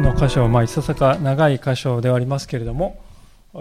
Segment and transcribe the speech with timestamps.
[0.00, 3.02] の箇所、まあ、いささか長い箇所ではありますけれども、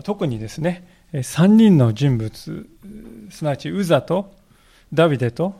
[0.03, 2.67] 特にですね、3人の人物、
[3.31, 4.33] すなわちウザと
[4.93, 5.59] ダビデと、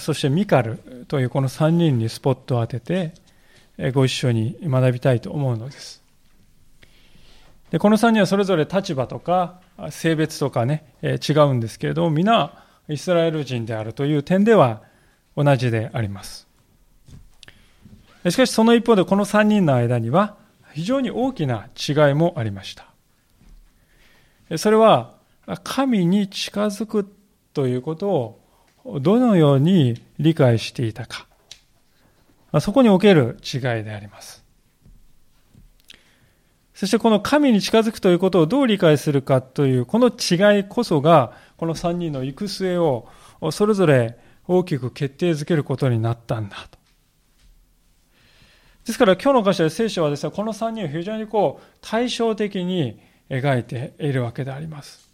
[0.00, 6.02] そしてミカルというこの3人にスポットを当てて、ご一緒に学びたいと思うのです。
[7.70, 14.80] でこの3人はそれぞれ立場とか性別とかね、違うんですけれども、皆イスラエル人であるという点では
[15.36, 16.47] 同じであります。
[18.24, 20.36] しかしその一方でこの3人の間には
[20.72, 22.86] 非常に大きな違いもありました。
[24.58, 25.14] それは
[25.62, 27.14] 神に近づく
[27.54, 28.08] ということ
[28.84, 31.26] をどのように理解していたか。
[32.60, 34.44] そこにおける違いであります。
[36.74, 43.08] そしてこの神に近づくということをどう理解するかというこの違いこそがこの3人の行く末を
[43.50, 44.16] それぞれ
[44.46, 46.77] 大きく決定づけることになったんだと。
[48.88, 55.10] ですから今日の箇所で聖書はですね、この3人を非常にこう対照的に描いているわけであります。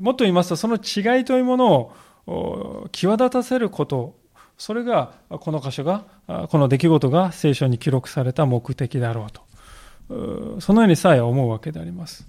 [0.00, 1.92] もっと言いますと、その違いというもの
[2.26, 4.16] を際立たせること、
[4.56, 6.04] それがこの箇所が、
[6.48, 12.26] この出来事が聖書に記録された目的だろうと、そのようにさえ思うわけであります。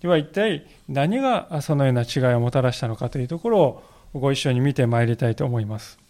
[0.00, 3.82] では一体何がそのような違いをもたらしたのかというところを
[4.14, 6.05] ご一緒に見てまいりたいと思います。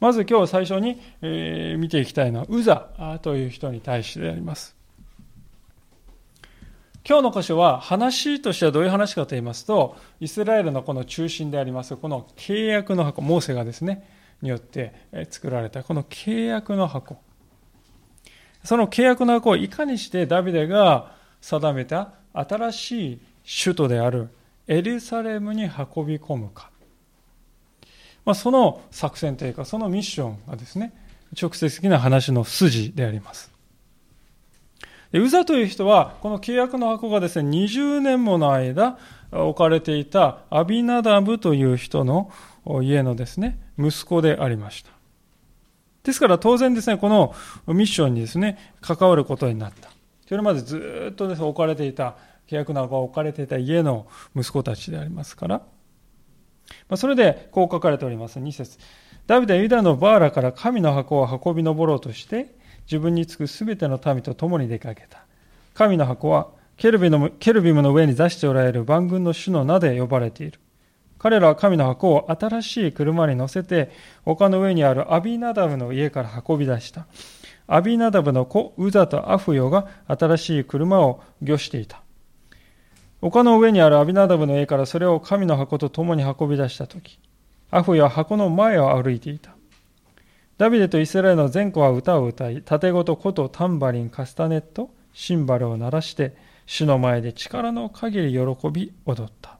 [0.00, 4.76] まず今日最初に、え見ていきたいのは、ウザという人に対してであります。
[7.06, 14.08] 今日の箇所は話としてはどういう話かと言いますと、イスラエルのこの中心であります、この契約の箱、モーセがですね、
[14.40, 14.92] によって
[15.30, 17.18] 作られたこの契約の箱。
[18.62, 23.20] その契約の箱をいかにしてダビデが定めた新しい
[23.64, 24.30] 首都である
[24.66, 26.70] エルサレムに運び込むか。
[28.24, 30.92] まあ、その作戦というか、そのミッションがですね、
[31.40, 33.52] 直接的な話の筋であります。
[35.12, 38.98] ウザという人は、この契約の箱がですね、20年もの間
[39.30, 42.30] 置かれていたアビナダブという人の
[42.82, 44.90] 家のですね、息子でありました。
[46.02, 47.34] ですから当然ですね、この
[47.66, 49.90] ミッションにですね、関わることになった。
[50.28, 52.16] それまでずっとです、ね、置かれていた、
[52.48, 54.06] 契約の箱が置かれていた家の
[54.36, 55.62] 息子たちでありますから、
[56.88, 58.38] まあ、それでこう書かれております。
[58.38, 58.78] 2節
[59.26, 62.54] ダビデはユダのバーラから神の箱を運び登ろうとして、
[62.86, 65.24] 自分につくすべての民と共に出かけた。
[65.74, 70.60] 神の箱はケルビのケルビムの上に座しておられる万軍の主の名で呼ばれている。
[71.18, 73.90] 彼らは神の箱を新しい車に乗せて、
[74.26, 77.06] 丘の上にあるアビーナダブの家から運び出した。
[77.66, 82.03] アビーナダブの子、ウザとアフヨが新しい車を御していた。
[83.24, 87.18] 丘の上にあるアビナダブの家からそれを神の箱と共に運び出したとき、
[87.70, 89.54] アフヨは箱の前を歩いていた。
[90.58, 96.36] ダビデとイスラエルの全子は歌を歌い、盾ごと琴、タンバリン、カスタネット、シンバルを鳴らして、
[96.66, 99.56] 主の前で力の限り喜び踊った。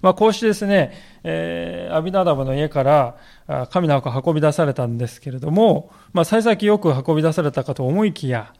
[0.00, 0.92] まあ、こうしてですね、
[1.24, 8.54] えー、アビナダブの家から神の箱運び出されたんですけれども、まあ、幸先よく運び出されたかと思いきや、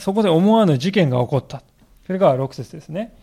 [0.00, 1.62] そこで思わぬ事件が起こった。
[2.10, 3.14] それが6節ですね。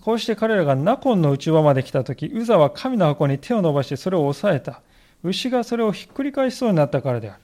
[0.00, 4.82] こうして彼らがナコンの内輪まで来たとき、ウザは神の箱に手を伸ばしてそれを押さえた。
[5.22, 7.40] 牛がそれをひっくり返しそうになったからである。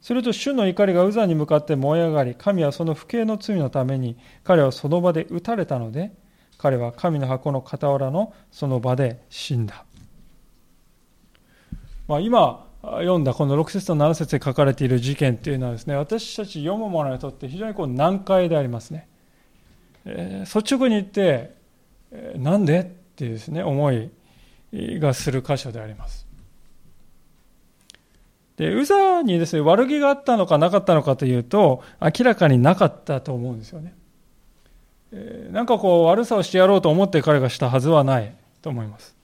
[0.00, 6.12] すると主の怒りがウザに向かって燃え上がり、神はその不敬の罪のために彼はその場で撃たれたので、
[6.56, 9.84] 彼は神の箱の傍らのその場で死んだ。
[12.06, 19.09] まあ、今読んだこの6節と7節で書かれている事件というのはですね、私たち読む者にとって非常にこう難解でありますね。
[20.04, 21.54] えー、率直に言って、
[22.12, 22.84] え、なんでっ
[23.16, 24.10] ていうですね、思い
[24.72, 26.26] がする箇所であります。
[28.56, 33.94] で、ウザにですね、悪気があったのかなかったのかというと、明らかになかったと思うんですよね。
[35.12, 39.19] えー、なんかこう、悪さをしてやろうと思って彼がしたはずはないと思います。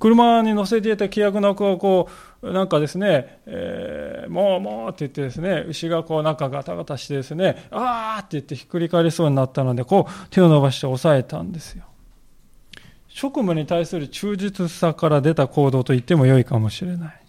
[0.00, 2.08] 車に乗せていた契約の子をこ
[2.42, 11.84] う、なんかですね、えー、もうもうって言ってですね、牛がこうなんかガタガタしてですね、あーって言ってひっくり返りそうになったので、こう手を伸ばして押さえたんですよ。
[13.08, 17.20] 職務に対する忠実さから出た行動と言っても良いかもしれない。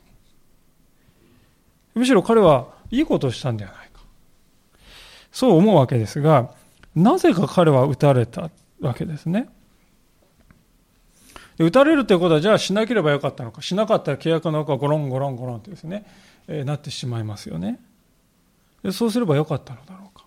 [1.94, 4.01] むしろ彼はいいことをしたんではないか。
[5.33, 6.51] そう思うわけですが、
[6.95, 9.50] なぜか彼は撃たれたわけですね。
[11.62, 16.06] 打たれるということは、じゃあしなければよかったのか、しなかったら契約の中ゴロンゴロンゴロンってですね、
[16.48, 17.80] えー、なってしまいますよね
[18.84, 18.92] で。
[18.92, 20.25] そうすればよかったのだろうか。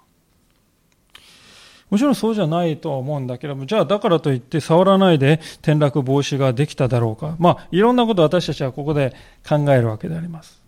[1.90, 7.36] もちろんそうじゃないとは思うんだけども、じゃあだからといって触らないで転落防止ができただろうか。
[7.38, 9.14] まあ、いろんなことを私たちはここで
[9.48, 10.62] 考えるわけであります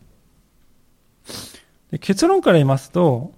[1.90, 1.98] で。
[1.98, 3.32] 結論から言いますと、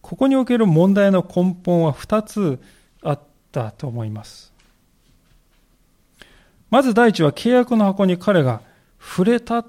[0.00, 2.58] ここにおける問題の根本は2つ
[3.02, 3.20] あっ
[3.52, 4.47] たと思います。
[6.70, 8.60] まず第一は契約の箱に彼が
[9.00, 9.64] 触れた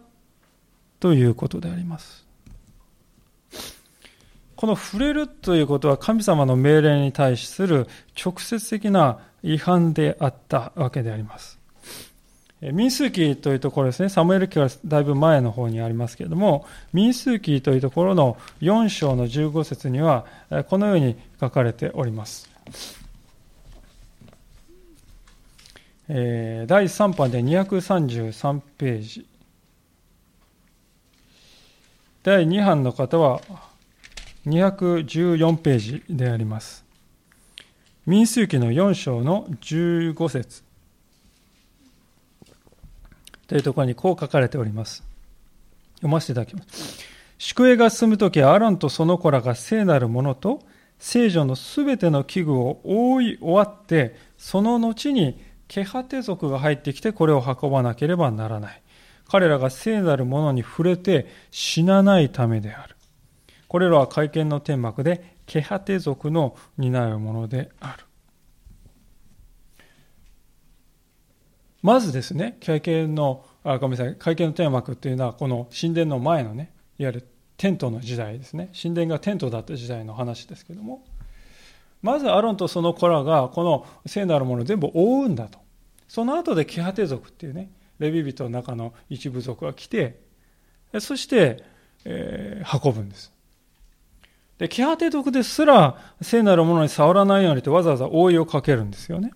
[1.00, 2.26] ということであります。
[4.56, 7.88] この触れるということは神様の命令に対する
[8.22, 11.58] 直接的な違反であったわけであります。
[12.62, 20.26] 民数記というところですね、サムエル記からだいぶ前の方にありますけれども、民数記というところの4章の15節には、
[20.68, 22.50] このように書かれております。
[26.12, 29.28] えー、第3版で233ページ。
[32.24, 33.42] 第2版の方は
[34.48, 36.84] 214ページであります。
[38.08, 40.64] 民数記の4章の15節
[43.46, 45.04] というところにこう書かれております。
[45.98, 47.06] 読ませていただきます。
[47.38, 50.64] 宿営が進むとき、アロンとその子らが聖なるものと
[50.98, 55.40] 聖女のすべての器具を覆い終わって、その後に
[55.70, 58.82] ケハテ族が入ってきてこれを運ばなければならない。
[59.30, 62.96] 彼らが聖なるものに触れて死なないためである。
[63.68, 68.06] これらは会見の天幕でケハテ族の担うものである。
[71.84, 77.28] まずですね、会見の、あごめんなさい、会見の天幕っていうのは、この神殿の前のね、いわゆる
[77.58, 78.72] テントの時代ですね。
[78.80, 81.06] 神殿がテントだった時代の話ですけども、
[82.02, 85.60] まずアロンとその子らがこの聖なるものを全部覆うんだと。
[86.08, 90.22] その後でキハテ族っていうね、レビ人の中の一部族が来て、
[91.00, 91.64] そして、
[92.06, 93.32] えー、運ぶんです。
[94.58, 99.32] で、キハテ族ですら聖なるものに触らないようにとわざわざ覆いをかけるんですよね。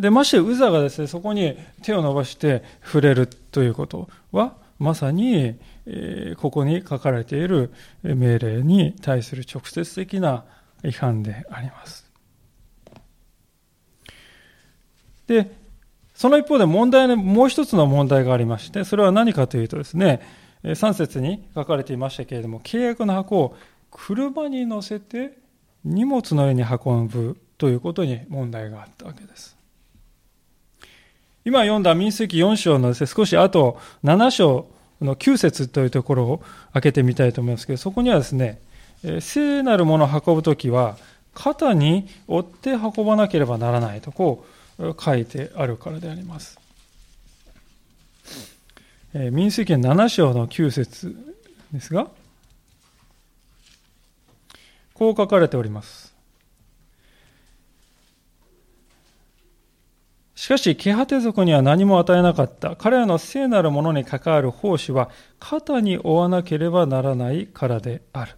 [0.00, 5.54] でましてウザがですねそこに手を伸ばして触れるということはまさに、
[5.86, 7.72] えここに書かれている
[8.02, 10.44] 命令に対する直接的な
[10.86, 12.10] 違反であります。
[15.26, 15.50] で
[16.14, 20.22] その一方で問題のもう一つの問題がありましてそれは何かというとですね
[20.62, 23.56] 3節に書かれていましたけれども契約の箱を
[23.90, 25.36] 車に乗せて
[25.84, 29.56] 荷物の上に運ぶということに問題があったわけです。
[31.44, 34.66] 今読んだ民数記4章のですね、少し後、7章
[35.00, 36.42] の9節というところを
[36.72, 38.60] 開けてみたいと思いますけど、そこにはですね、
[39.20, 40.96] 聖なるものを運ぶときは、
[41.34, 44.46] 肩に追って運ばなければならないとこ
[44.78, 46.58] う書いてあるからであります。
[49.12, 51.16] 民数記7章の9節
[51.72, 52.08] ですが、
[54.94, 56.14] こう書かれております。
[60.34, 62.76] しかし、ケハテ族には何も与えなかった。
[62.76, 65.10] 彼らの聖なるものに関わる奉仕は、
[65.40, 68.32] 肩に負わなければならないからである。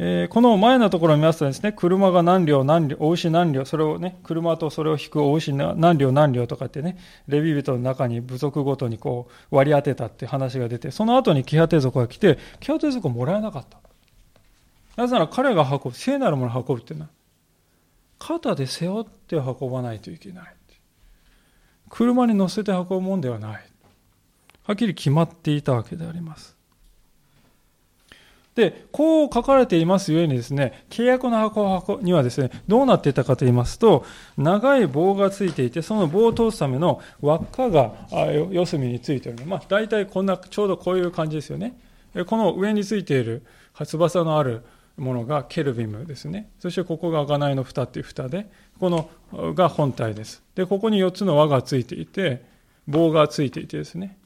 [0.00, 6.96] えー、この前のところを見ますとですね、車が何両何両、お牛何両、それをね、車とそれを引くお牛何両何両とかってね、
[7.26, 13.78] レビ人の中に部族ごとにこう割り当てたって話が出て、その後にケハテ族が来て、ケハテ族をもらえなかった。
[14.96, 17.10] なぜなら彼が運ぶ、聖なるものを運ぶっていうのは、
[18.20, 20.54] 肩で背負って運ばないといけない。
[21.88, 23.64] 車に乗せて運ぶもんではない。
[24.64, 26.57] はっきり決まっていたわけであります。
[28.58, 34.04] で、こう書かれていますゆえにですね、契約の箱にはですね、どうなっていたかと言いますと、
[34.36, 37.94] 長い棒がついていて、その棒を通すための輪っかが
[38.50, 39.46] 四隅についている。
[39.46, 41.78] まあ、大体こんな、ちょうどこういう感じですよね。
[42.26, 43.44] この上についている
[43.84, 44.64] 翼のある
[44.96, 46.50] ものがケルビムですね。
[46.58, 48.50] そしてここが贖いの蓋っていう蓋で、
[48.80, 49.08] この
[49.54, 50.42] が本体です。
[50.56, 52.44] で、ここに4つの輪がついていて、
[52.88, 54.18] 棒がついていてですね。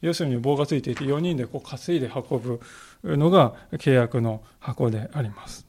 [0.00, 2.60] 要するに棒がついていて4人でこう担いで運ぶ
[3.04, 5.66] のが契約の箱であります。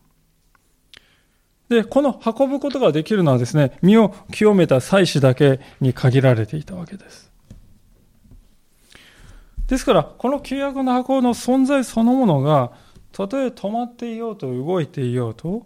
[1.70, 7.32] で、この運ぶことができるのはですね、身を清めた祭司だけに限られていたわけです。
[9.68, 12.74] ですから、この契約の箱の存在そのものが、
[13.12, 15.66] たとえ止まっていようと動いていようと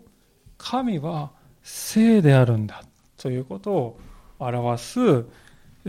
[0.58, 1.32] 神は
[1.64, 2.84] 聖であるんだ
[3.18, 4.00] ということを
[4.40, 5.26] 表す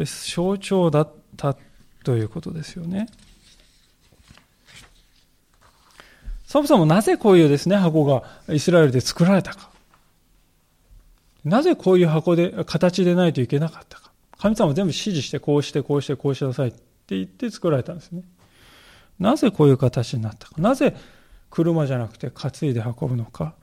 [0.04, 1.56] 象徴だった
[2.04, 3.08] ということですよね。
[6.56, 9.70] そもそもなぜこういうですね、箱がイスラエルで作られたか。
[11.44, 14.10] なぜこういう箱で、形でないといけなかったか。
[14.38, 16.78] 神様全部指示して、こうして、こうして、こうしなさいって
[17.10, 18.22] 言って作られたんですね。
[19.18, 20.54] なぜこういう形になったか。
[20.58, 20.96] なぜ
[21.50, 23.54] 車じゃなくて担いで運ぶのか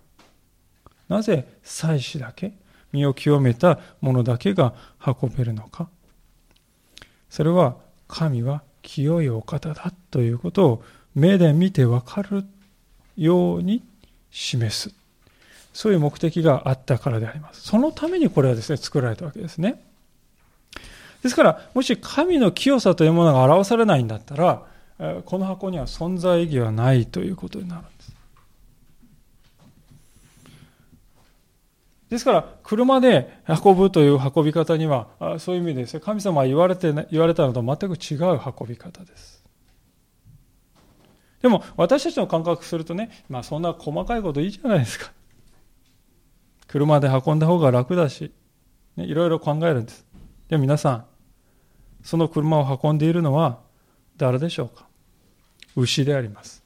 [1.10, 2.54] なぜ祭司だけ
[2.92, 4.74] 身を清めたものだけが
[5.06, 5.90] 運べるのか
[7.30, 7.76] それは
[8.08, 10.84] 神は清いお方だということを
[11.14, 12.46] 目で見てわかる
[13.18, 13.84] ように
[14.32, 14.94] 示す。
[15.74, 17.62] そういう目的があったからであります。
[17.62, 19.82] そのためにこれはですね、作られたわけですね。
[21.24, 24.64] ですから、もし神の清さというものが表されないんだったら、
[25.26, 28.14] この箱には存在意義はないということになるんです。
[32.10, 35.08] ですから、車で運ぶという運び方には、
[35.40, 39.43] そういう意味でですね、神様は言われて、言われたのと全く違う運び方です。
[41.44, 45.12] でも、私たちの感覚するとね、まあそんな細かいこといいじゃないですか。
[46.68, 48.32] 車で運んだ方が楽だし、
[48.96, 50.06] ね、いろいろ考えるんです。
[50.48, 51.06] でも皆さん、
[52.02, 53.60] その車を運んでいるのは
[54.16, 54.88] 誰でしょうか？
[55.76, 56.64] 牛であります。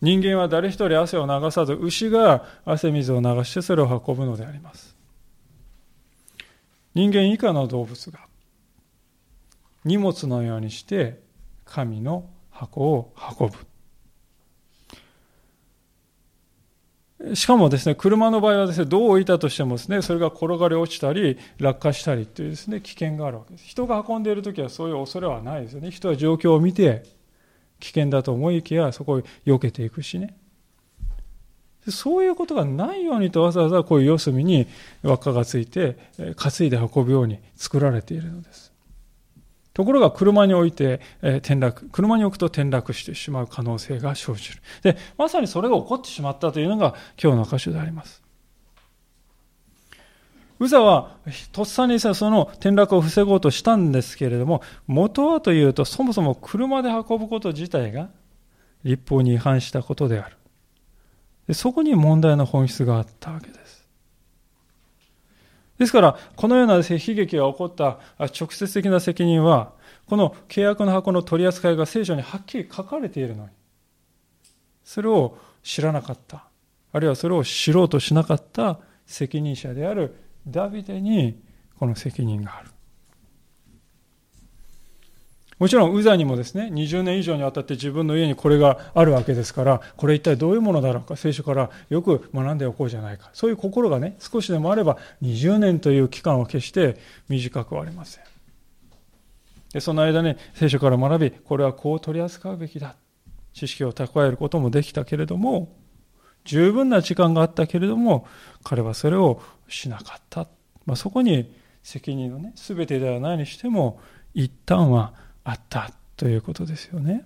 [0.00, 4.96] 人間は誰一人汗を流さず、牛が汗水を流してそれを運ぶのであります。
[6.94, 8.20] 人間以下の動物が
[9.84, 11.20] 荷物のようにして
[11.64, 13.54] 神の箱を運ぶ。
[17.34, 23.66] しかもですね、車の場合はですね、どう置いたとしてもですね、それが転がり落ちたり、落下したりというですね、危険があるわけです。
[23.66, 25.90] 人が運んでいるときはそういう恐れはないですよね。
[25.90, 27.04] 人は状況を見て、
[27.78, 30.36] 危険だと思いきや、そこを避けていくしね。
[31.88, 34.66] そういうことがないようにとわざわざこういう四隅に
[35.02, 35.96] 輪っかがついて、
[36.36, 38.72] 担いで運ぶように作られているのです。
[39.78, 44.60] ところが車に置いて、え転落、車に置くと転落してしまう可能性が生じる。
[44.82, 48.20] で、まさにそれが起こってしまったというのが今日の箇所であります。
[50.58, 51.16] ウザは
[51.52, 58.08] とっさにその転落を防ごうとしたんですけれども、元はというとそもそも車で運ぶこと自体が
[58.82, 60.28] 立法に違反したことであ
[61.46, 61.54] る。
[61.54, 63.67] そこに問題の本質があったわけです。
[65.78, 69.72] ですから、このような悲劇が起こった直接的な責任は、
[70.06, 73.50] この契約の箱の取り扱いが聖書にはっきり書かれているのに、
[74.82, 76.44] それを知らなかった、
[76.92, 80.16] あるいはそれを知ろうとしなかった責任者である
[80.46, 81.40] ダビデに
[81.78, 82.70] この責任がある。
[85.58, 93.30] もちろん、ウザにもですね、20年以上にわたって自分の家にこれがあるわけですから、これ一体どういうものだろうか、聖書からよく学んでおこうじゃないか。
[93.32, 96.96] そういう心がね、少しでもあれば、20年という期間は決して
[97.28, 98.24] 短くはありません。
[99.72, 102.94] でその間ね、聖書から学び、これはこう取り扱うべきだ。
[103.52, 105.76] 知識を蓄えることもできたけれども、
[106.44, 108.26] 十分な時間があったけれども、
[108.62, 110.46] 彼はそれをしなかった。
[110.86, 114.00] まあ、そこに責任のね、全てではないにしても、
[114.32, 115.12] 一旦は
[115.48, 117.24] あったということですよね。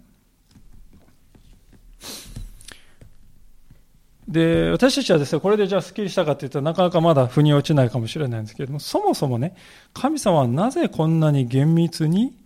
[4.28, 9.56] で、私たちはですね、これでじゃあスッキリしたかって言ったらなかなかまだ腑に落ちないかもしれないんですけれども、そもそもね、
[9.92, 12.38] 神様はなぜこんなに厳密に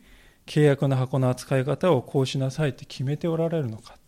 [0.47, 3.99] 契約の箱の扱い方をこうしなさいって決めておられるのか。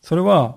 [0.00, 0.56] それは、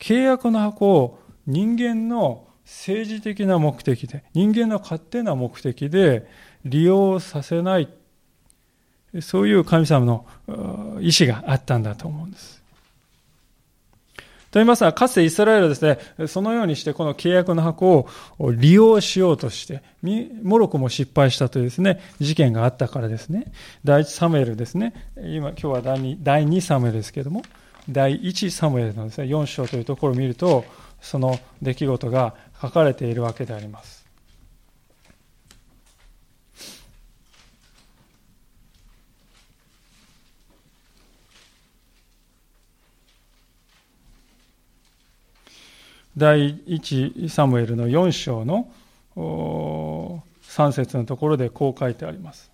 [0.00, 6.28] 契約の箱を人間の政治的な目的で、人間の勝手な目的で
[6.64, 7.88] 利用させない、
[9.20, 10.26] そういう神様の
[11.00, 12.62] 意志があったんだと思うんです。
[14.52, 18.06] と言いますのは、かつてイスラエルはですね、そのようにしてこの契約の箱
[18.38, 19.82] を利用しようとして、
[20.42, 23.50] もろくも失敗したというですね、事件があったからですね、
[23.82, 27.42] 第一サムエルですね、今、今日は第二第2サムエルですけれども、
[27.88, 30.66] 第1サムエルのですね、4章というところを見ると、
[31.00, 34.01] その出来事が書かれているわけであります。
[46.16, 48.70] 第一サムエルの4章の
[49.16, 52.50] 3節のところでこう書いてあります。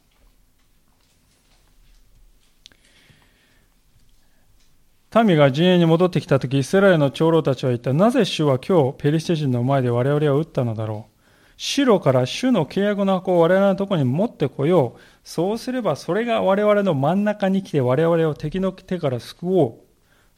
[5.25, 7.93] 民が陣営に戻ってきたとき、イスラエルの長老たちは言った。
[7.93, 11.13] なぜ主は今日、ペリシテ人の前で我々を撃ったのだろう。
[11.57, 15.01] 白から主の契約の箱を我々のところに持ってこよう。
[15.25, 19.88] そうすれば、それが我々の真ん中に来て我々を敵の手から救おう。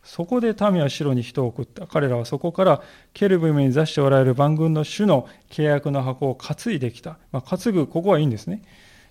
[0.03, 1.87] そこで民は城に人を送った。
[1.87, 7.19] 彼らはそこからケルブムに座しておられる万軍の主の契約の箱を担いできた。
[7.33, 8.63] まあ、担ぐ、ここはいいんですね。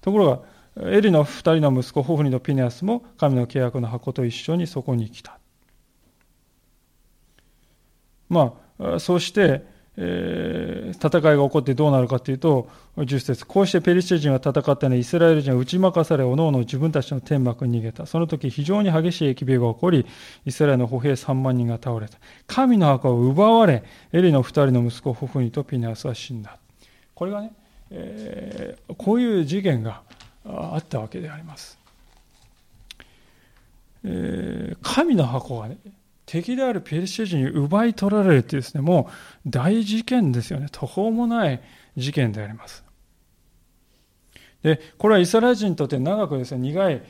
[0.01, 0.43] ところ
[0.75, 5.39] が、エリの2人の息子、ホフニとピネアスも神の契約の箱と一緒にそこに来た。
[8.29, 9.65] まあ、そうして、
[10.01, 18.05] えー、戦いが起こってどうなるかというと、10節こうしてペリシテ人は戦ったのにイスラエル人は打ち負かされ、おのおの自分たちの天幕に逃げた。
[18.05, 20.05] その時非常に激しい疫病が起こり、
[20.45, 22.17] イスラエルの歩兵3万人が倒れた。
[22.47, 26.57] 神の墓を奪われ、エリの2人の息子、ホフニとピネアスは死んだ。
[27.13, 27.51] これがね、
[27.91, 30.01] えー、こういう事件が
[30.45, 31.77] あったわけであります。
[34.05, 35.77] えー、神の箱がね、
[36.29, 39.09] 敵であるペルシャ人に奪い取られるっていうですね、も
[39.43, 40.67] う大事件ですよね。
[40.71, 41.59] 途方もない
[41.97, 42.83] 事件であります。
[44.61, 47.01] で、これはイスラエル人にとって長くですね、苦い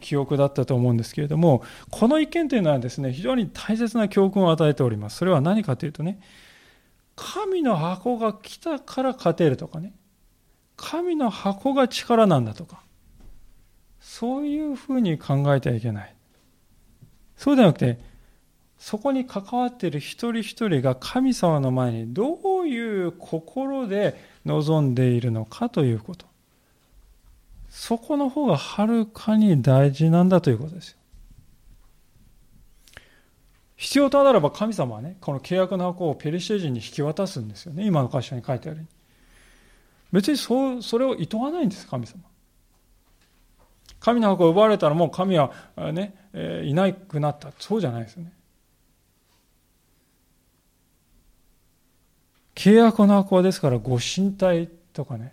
[0.00, 5.18] 記憶だったと思うんですけれども、この一件というのはですね、非常に大切な教訓を与えております。
[5.18, 6.18] それは何かというとね、
[7.16, 9.92] 神の箱が来たから勝てるとかね、
[10.78, 12.80] 神の箱が力なんだとか、
[14.00, 16.14] そういうふうに考えてはいけない。
[17.36, 18.07] そうではなくて、
[18.78, 24.16] そこに関わっている一人一人が神様の前にどういう心で
[24.46, 26.26] 望んでいるのかということ。
[27.68, 30.98] そこの方がはるかに大事なんだということですよ。
[33.76, 37.84] 必要となれば神様はね、この契約の箱をペリシテ人に引き渡すんですよね。
[37.84, 38.86] 今の箇所に書いてある
[40.12, 42.22] 別にそうそれを厭わないんです、神様。
[44.00, 45.52] 神の箱を奪われたらもう神は
[45.92, 47.52] ね、えいなくなった。
[47.58, 48.32] そうじゃないですよね。
[52.58, 55.32] 契約の箱はですからご神体とかね、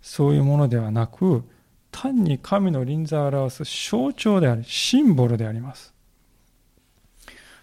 [0.00, 1.42] そういうものではなく、
[1.90, 5.92] 単に神の臨在を表す象徴であり、シンボルであります。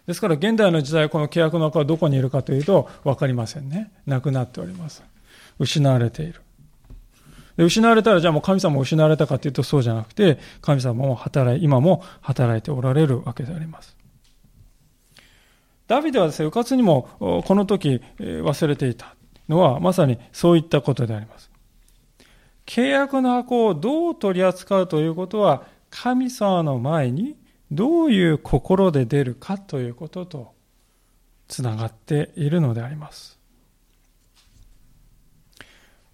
[0.07, 3.91] ですから現代の時代この契約の箱はどこにいるかというと分かりませんね。
[4.05, 5.03] なくなっております。
[5.57, 6.41] 失われている。
[7.55, 13.96] で失われたらじゃあもう神様も失われたかというとそうじゃなくて神様も働い、今も働いておられるわけであります。
[15.87, 19.15] ダビデはですね、うかつにもこの時忘れていた
[19.47, 21.49] のはまさにそういったことであります。
[22.65, 27.37] 契約の箱をどう取り扱うということは、神様の前に
[27.71, 30.53] どういう心で出るかということと
[31.47, 33.39] つながっているのであります。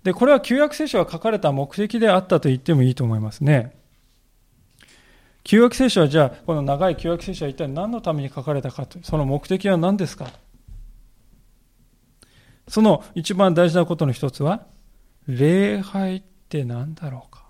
[0.03, 3.75] で、これは旧約聖書が書かれた目的であったと言ってもいいと思いますね。
[5.43, 10.27] 旧約聖書はじゃあ、この長い旧約聖書は一体何のために書かれたかと、その目的は何ですか？
[12.67, 14.65] その一番大事なことの一つは、
[15.27, 17.43] 礼拝って何だろうか？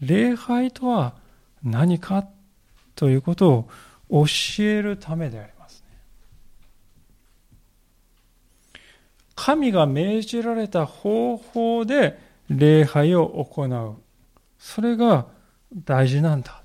[0.00, 1.14] 礼拝とは
[1.62, 2.26] 何か
[2.94, 3.68] ということ
[4.08, 5.96] を教えるためでありますね。
[9.34, 13.96] 神が命じられた方法で礼拝を行う。
[14.58, 15.26] それが
[15.74, 16.62] 大事なんだ。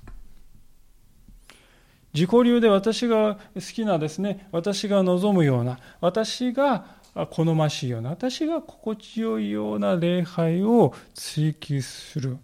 [2.12, 6.84] 自己流で私が好きなですね、私が望むような、私が
[7.30, 12.38] 好ましいような、私が心地よいような礼拝を追求する。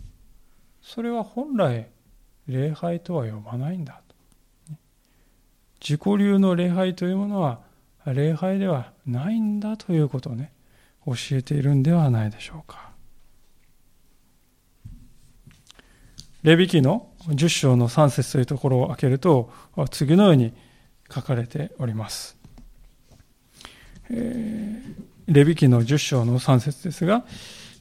[0.82, 1.88] それは本来、
[2.46, 4.00] 礼拝とは呼ばないんだ
[5.80, 7.60] 自己流の礼拝というものは、
[8.06, 10.52] 礼拝ではないんだということをね、
[11.04, 12.90] 教えているんではないでしょうか。
[16.46, 19.50] レビ記の10章の3節というところを開けると、
[19.90, 20.52] 次のように
[21.12, 22.36] 書かれております。
[24.10, 24.94] えー、
[25.26, 27.24] レビ記の10章の3節ですが、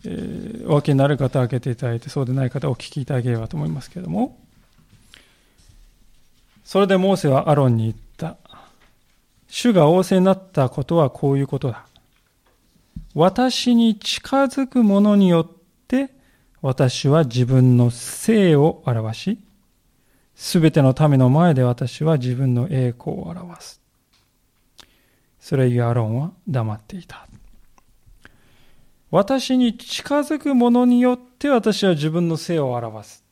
[0.04, 4.36] えー、お分けになる方は開けていただいて、そうでない方はお聞きいただければと思いますけれども、
[6.64, 8.38] それでモーセはアロンに言った。
[9.48, 11.86] 主が仰せになったことはこういうことだ。
[13.14, 15.55] 私に近づく者によっ
[16.66, 19.40] 私は自分の性を表し、
[20.34, 23.80] すべての民の前で私は自分の栄光を表す。
[25.40, 27.28] それゆえアロンは黙っていた。
[29.12, 33.24] 私に近づく者によって私は自分の性を表す。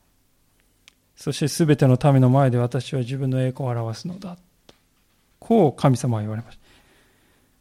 [1.16, 4.38] そしてすべての民の前で私は自分の栄光を表すのだ。
[5.40, 6.62] こう神様は言われました。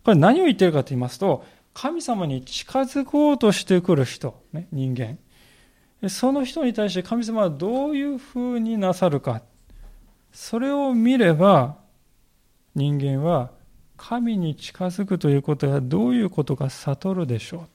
[0.05, 5.17] これ何を言ってるかと言いますと、神様に近づこうとしてくる人、ね、人間。
[6.09, 9.43] その人に対して神様はどういうふうになさるか。
[10.33, 11.77] それを見れば、
[12.75, 13.51] 人間は
[13.97, 17.69] 神に近づくということがどういうことか悟るでしょう。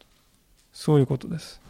[0.74, 1.62] そういうことです。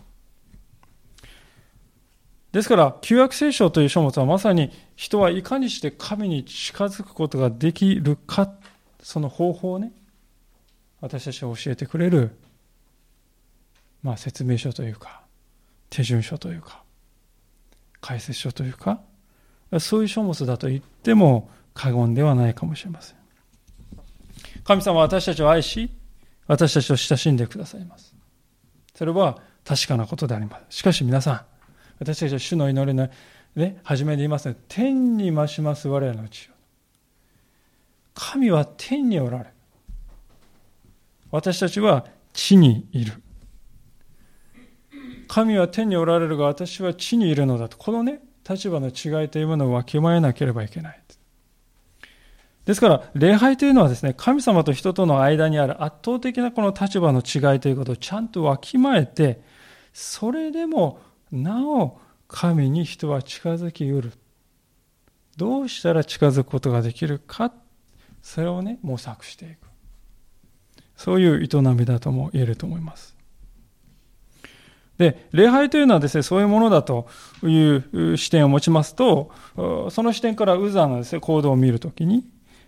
[2.51, 8.51] ですから、旧約聖書という書物はまさに人はいかにして神に近づくことができるか、
[8.99, 9.91] その方法をね、
[11.01, 12.35] 私たちは教えてくれる、
[14.01, 15.16] まあ、説明書というか、
[15.97, 16.83] 手順書というか、
[18.01, 19.01] 解説書というか、
[19.79, 23.17] そういう書物だと言っても過言ではないかもしれません。
[24.63, 25.89] 神様は私たちを愛し、
[26.45, 28.15] 私たちを親しんでくださいます。
[28.93, 30.77] それは確かなことであります。
[30.77, 31.41] しかし皆さん、
[31.97, 33.09] 私たちは主の祈りの、
[33.55, 36.51] ね、初めに言いますね、天に増します我らの血を。
[38.13, 39.45] 神は天におられ。
[41.31, 43.23] 私たちは地にいる。
[45.27, 47.77] 神は天におられるが私は地にいるのだと。
[47.77, 51.01] このね、立場の違いというものをわきまえなければいけない。
[52.67, 59.41] ですから、礼拝というのはですね、神様と人との間にある圧倒的なこの立場の違いということをちゃんとわきまえて、
[59.93, 60.99] それでも
[61.31, 64.11] なお神に人は近づきうる。
[65.37, 67.53] どうしたら近づくことができるか、
[68.21, 69.67] それをね、模索していく。
[70.97, 73.16] そういう営みだとも言えると思います。
[74.97, 77.07] で、礼拝というのはですね、そういうものだと
[77.43, 79.31] いう視点を持ちますと、
[79.91, 82.23] その視点からウザーのですね、行動を見るときに、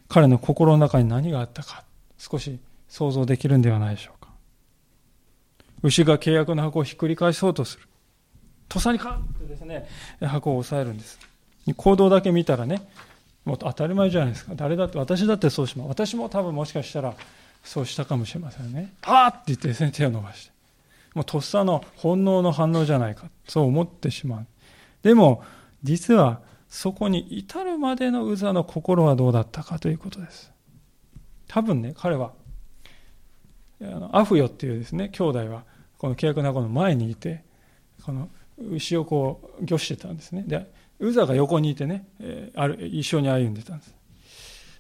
[0.08, 1.84] 彼の心の中に何があったか、
[2.18, 4.30] 少し想像できるんではないでしょうか。
[5.82, 7.88] 牛が契約の箱をひっくり返そうとする。
[8.68, 9.88] とさにかってですね、
[10.22, 11.20] 箱を押さえるんです。
[11.76, 12.88] 行動だけ見たらね、
[13.46, 14.54] もう当たり前じゃないですか。
[14.56, 15.88] 誰だって、私だってそうします。
[15.88, 17.16] 私も多分もしかしたら
[17.64, 18.94] そうしたかもしれませんね。
[19.02, 20.59] あーって言ってですね、手を伸ばして。
[21.14, 23.30] もうとっさの本能の反応じゃないか。
[23.48, 24.48] そう思ってしまう。
[25.02, 25.44] でも、
[25.84, 30.52] 実はそこに至るまでのウザの心はどうだったかということです。
[31.48, 32.32] 多分ね、彼は、
[34.12, 35.64] アフヨっていうですね、兄弟は、
[35.98, 37.44] この契約の箱の前にいて、
[38.04, 38.30] この
[38.72, 40.44] 牛をこう、御してたんですね。
[40.46, 43.96] で、ウザが横にいてね、えー、ある一緒に歩んでたんです。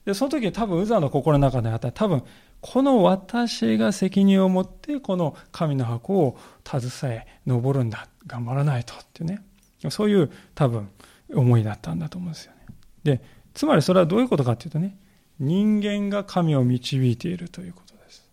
[0.05, 2.23] で、その時に多分ウザの心の中であった多分、
[2.62, 9.41] この私が責任を持ってこの神の箱を携え登るんだ頑張らないとっていうね。
[9.89, 10.89] そういう多分
[11.34, 12.60] 思いだったんだと思うんですよね。
[13.04, 13.22] で
[13.54, 14.98] つまりそれはどういうことかっていうとね
[15.39, 18.30] 人間が神を導いているということです。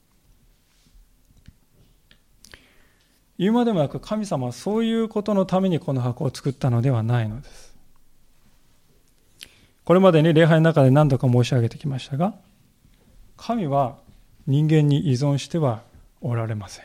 [3.39, 7.77] 言うまでもなく神様はそういうことのためにこの箱を作ったのではないのです。
[9.85, 12.35] これまでに礼拝の中で何度か申し上げてきましたが
[13.37, 13.99] 神は
[14.46, 15.82] 人間に依存しては
[16.20, 16.85] おられません。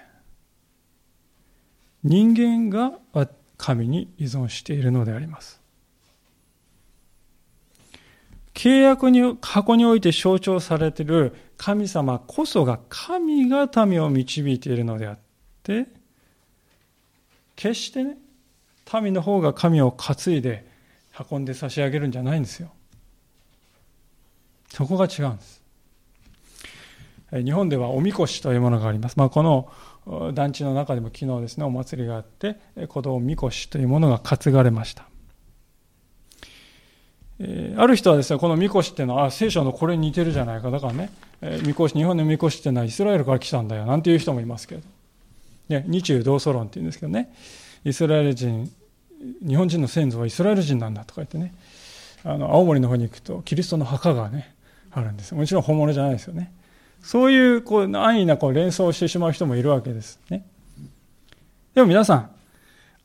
[2.03, 2.93] 人間が
[3.57, 5.61] 神に依存しているのであります。
[8.53, 15.19] 契約に箱において象徴されている神様こそが神が民を導いているのであっ
[15.63, 15.87] て
[17.55, 18.17] 決してね
[19.01, 20.67] 民の方が神を担いで
[21.31, 22.71] 運んで差し上げるんじゃないんですよ。
[24.69, 25.60] そこが違うんです。
[27.31, 29.17] 日本ではおみこしというものがあります。
[29.17, 35.05] まあ、この団地の中でも昨日ですね、お祭りがあって、子供みこしというものが担がれました。
[37.77, 40.69] ある人はですね、このみこしっていうのは、あ聖書のこれに似てるじゃないか。
[40.71, 41.09] だからね、
[41.65, 44.81] みこし、日本のみこしっていうのはイスラエルから来たんだよ、なんていう人もいますけど。
[45.69, 47.33] ね、日中同祖論っていうんですけどね、
[47.85, 48.69] イスラエル人、
[49.47, 51.53] 日本人の先祖はイスラエル人なんだとか言ってね、
[52.23, 54.53] あの、青森の方に行くと、キリストの墓がね、
[54.91, 55.33] あるんです。
[55.33, 56.51] もちろん本物じゃないですよね。
[57.01, 60.45] そういうこう安易なこう連想をしてしまう人もいるわけですね。
[61.73, 62.31] でも皆さん、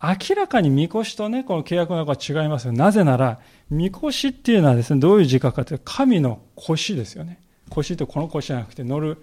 [0.03, 2.73] 明らかにみこしとね、この契約の中は違いますよ。
[2.73, 3.39] なぜなら、
[3.71, 7.39] みこしっていうのはですね、どういう字かというと、神の腰ですよね。
[7.71, 9.19] 腰ってこの腰じゃなくて乗る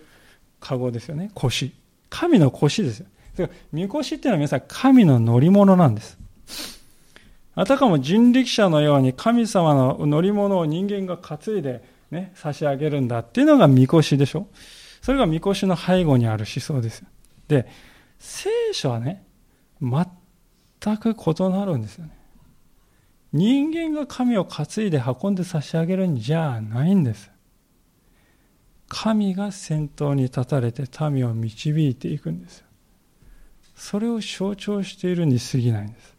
[0.59, 1.31] 籠ですよね。
[1.36, 1.73] 腰。
[2.09, 3.49] 神の腰ですよ。
[3.71, 6.17] みこしっていうのは皆さん、神の乗り物なんです。
[7.55, 11.83] あたかも人力車のように神様の乗り物を人間が担いで
[12.13, 14.47] ね、差し上げるんだっていうのがみこしでしょ
[15.02, 17.04] それがみこしの背後にある思想です。
[17.49, 17.67] で、
[18.19, 19.26] 聖書はね、
[19.82, 22.17] 全く異なるんですよね。
[23.34, 27.34] 人間が神を担いで運んで差し上げるんじゃないんです。
[28.88, 32.63] 神が先頭に立たれて民を導いていくんです
[33.76, 36.13] それを象徴しているに過ぎないんです。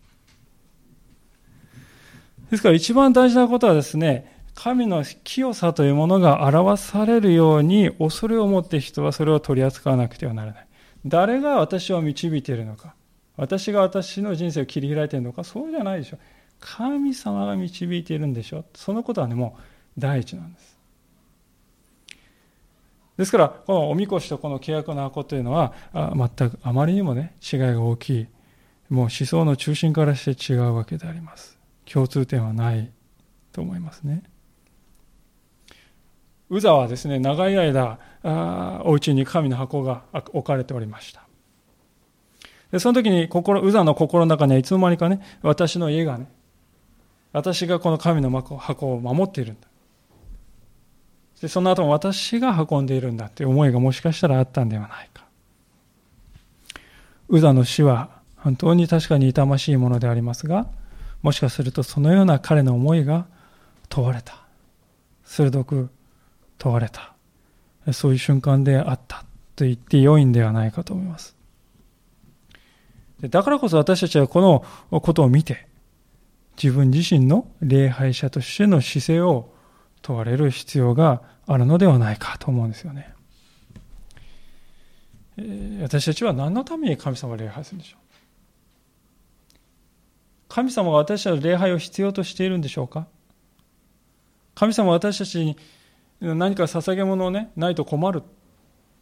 [2.51, 10.67] ですから一番大事なことはですね、神の清さというものが表されるように恐れを持って人はそれを取り扱わなくてはならない。
[11.05, 12.95] 誰が私を導いているのか
[13.37, 16.19] 私が私の人生を切り開いているのかそうじゃないでしょ。
[16.61, 18.65] 神様が導いているんでしょ。
[18.75, 19.61] そのことはね、もう
[19.99, 20.79] 第一なんです。
[23.19, 28.27] ですから、このおみこしとこの契約の箱というのは、あ全くあまりにもね、違いが大きい。
[28.89, 31.59] もう思想の中心からして違うわけであります。
[31.85, 32.91] 共通点はない
[33.53, 34.23] と思いますね。
[36.51, 41.23] ウザはですね、長い間、あお家に神の箱が置かれておりました。
[42.71, 46.29] でその時に心、ウザの心の中にはいつの間にかね、私の家がね、
[47.33, 49.69] 私がこの神の箱を守っているんだ。
[51.41, 55.25] でその後も私が運んでいるんだっていう思いがもしかしたらあったんではないか。
[57.29, 60.67] ウザの死は本当に確かに痛ましいものでありますが、
[61.23, 63.27] もしかするとそのような彼の思いが
[63.89, 64.45] 問われた。
[65.25, 65.91] 鋭く
[66.59, 67.15] 問われた。
[67.93, 69.25] そういう瞬間であった
[69.57, 71.37] と言って良いんではないかと思います。
[73.21, 74.41] だからこそ私たちはこ
[74.91, 75.67] のことを見て、
[76.63, 79.53] 自分自身の礼拝者としての姿勢を
[80.03, 83.13] 問われる必要があるのではないかと思うんですよね。
[85.83, 88.01] 私たちは何のために神様を礼拝するんでしょう？
[90.49, 93.09] 神様が私たちの礼拝を必要としているんでしょうか？
[94.55, 95.57] 神様は私たちに
[96.33, 98.23] 何か捧げ物をね、ないと困る。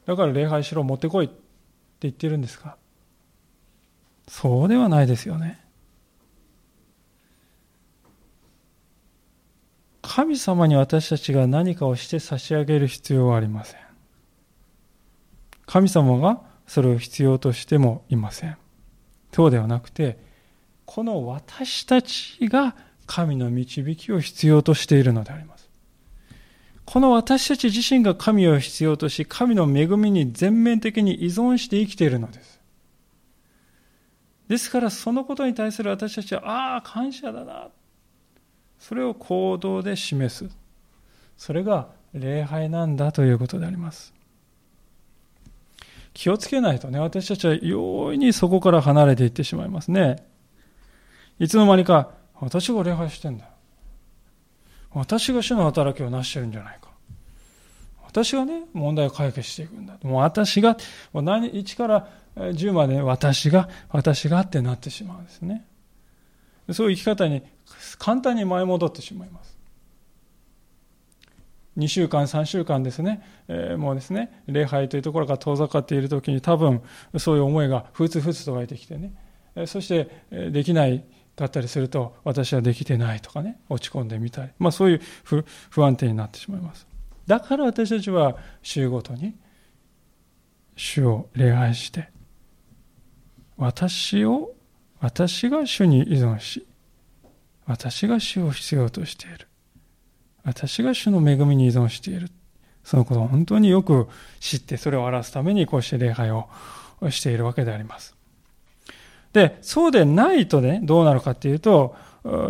[0.06, 1.34] だから礼拝しろ、持ってこいって
[2.00, 2.76] 言ってるんですか？
[4.26, 5.60] そうではないですよね。
[10.00, 13.80] 神様に私たちが何かをして差し上げる必要はありません。
[15.64, 18.56] 神様がそれを必要としてもいません。
[19.32, 20.18] そうではなくて、
[20.84, 25.51] この私たちが神の導きを必要としているのであります。
[26.92, 32.60] この私たち自身が神を必要とし、神の恵みに全面的に依存して生きているのです。
[34.46, 37.68] ですからそのことに対する私たちは、ああ、感謝だな。
[38.78, 40.50] それを行動で示す。
[41.38, 44.12] それが礼拝なんだということであります。
[46.12, 50.22] 気をつけないとね、私たちは容易にそこから離れていってしまいますね。
[51.38, 53.51] いつの間にか、私が礼拝してんだ。
[54.94, 56.90] 私が主の働きを成してるんじゃないか。
[58.04, 59.96] 私がね、問題を解決していくんだ。
[60.02, 60.76] もう私が、
[61.12, 65.64] もう何1から10まで、私が、私がってなってしまうんですね。
[66.70, 67.42] そういう生き方に
[67.98, 69.56] 簡単に前戻ってしまいます。
[71.78, 76.82] 2週間、3週間ですね、えー、もうですね、礼拝というところが遠ざかっているときに多分
[77.18, 79.14] そういう思いがふつふつと湧いてきてね、
[79.66, 81.04] そしてできない
[81.36, 85.00] かったりすると私はできてないとかね、落ち込んでみたり、まあそういう
[85.70, 86.86] 不安定になってしまいます。
[87.26, 89.34] だから私たちは週ごとに
[90.76, 92.08] 主を礼拝して、
[93.56, 94.54] 私を、
[95.00, 96.66] 私が主に依存し、
[97.66, 99.46] 私が主を必要としている。
[100.44, 102.28] 私が主の恵みに依存している。
[102.82, 104.08] そのことを本当によく
[104.40, 106.48] 知って、それを表すためにこうして礼拝を
[107.10, 108.16] しているわけであります。
[109.32, 111.96] で、そうでないとね、どうなるかっていうと、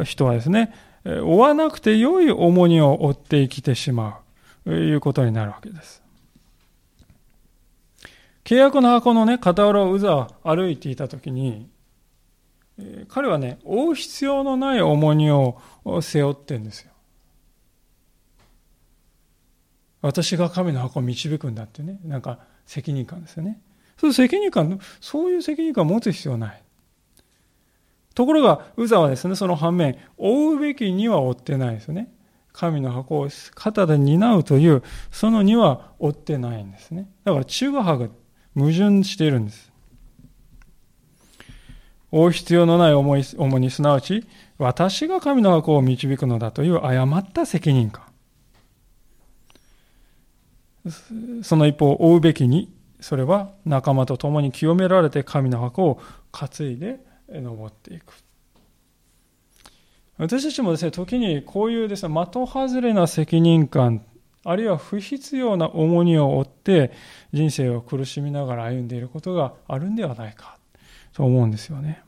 [0.05, 4.21] 人はですね、追わなくて良い重荷を負って生きてしま
[4.67, 6.03] う、ということになるわけです。
[8.45, 11.69] 契約の箱のね、傍らをうざ歩いていたときに、
[13.09, 15.61] 彼はね、追う必要のない重荷を
[16.01, 16.91] 背負ってんですよ。
[20.01, 23.61] 私が神の箱を導くんだってね、なんか責任感ですよね。
[23.97, 26.62] そういう責任感、そういう責任感を持つ必要ない。
[28.15, 32.13] ところが、ウザはですね、その反面、追うべきには追ってないですね。
[32.53, 37.09] 神の箱を肩で担うという、そのには追ってないんですね。
[37.25, 38.15] だから中和派が
[38.55, 39.73] 矛盾しているんです。
[42.11, 44.27] 追う必要のない思い、重にすなわち、
[44.59, 48.05] 私が神の箱を導くのだという誤った責任感。
[51.43, 52.71] その一方、追うべきに、
[53.01, 57.01] それは仲間と共に清められて神の箱を担いで
[57.41, 58.15] 登っていく。
[60.19, 64.05] 私たちもですね、時にこういうですね、的外れな責任感、
[64.45, 66.93] あるいは不必要な重荷を負って
[67.33, 70.59] 人生を苦しみながら歩んでいることがあるんではないか
[71.13, 72.03] と思うんですよね。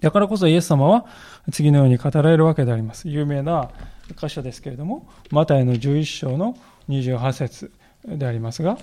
[0.00, 1.06] だからこそイエス様は
[1.50, 3.08] 次のように語られるわけであります。
[3.08, 3.70] 有名な
[4.20, 6.56] 箇所ですけれども、マタイの11章の
[6.88, 7.72] 28節
[8.04, 8.78] でありますが、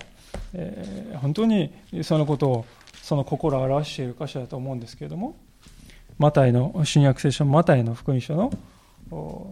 [0.52, 1.72] えー、本当に
[2.02, 2.66] そのことを、
[3.04, 5.36] その心を表している箇所だと思うんですけれども、
[6.16, 8.50] マタイの新約聖書、マタイの福音書の、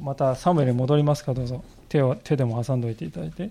[0.00, 3.50] またサムエルに戻りますか、どうぞ手を手でも挟んでおいていただいて、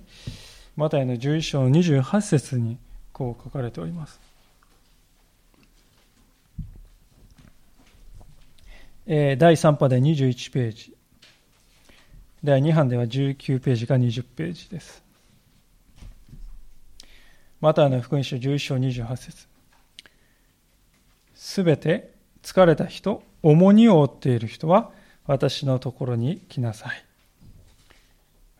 [0.75, 2.79] マタイの11章の28節に
[3.13, 4.19] こう書かれております。
[9.05, 10.95] 第3波で21ページ。
[12.43, 15.03] 第2版では19ページか20ページです。
[17.59, 19.50] マタイの福音書11章28節
[21.51, 24.89] すべて疲れた人、重荷を負っている人は
[25.25, 27.05] 私のところに来なさい。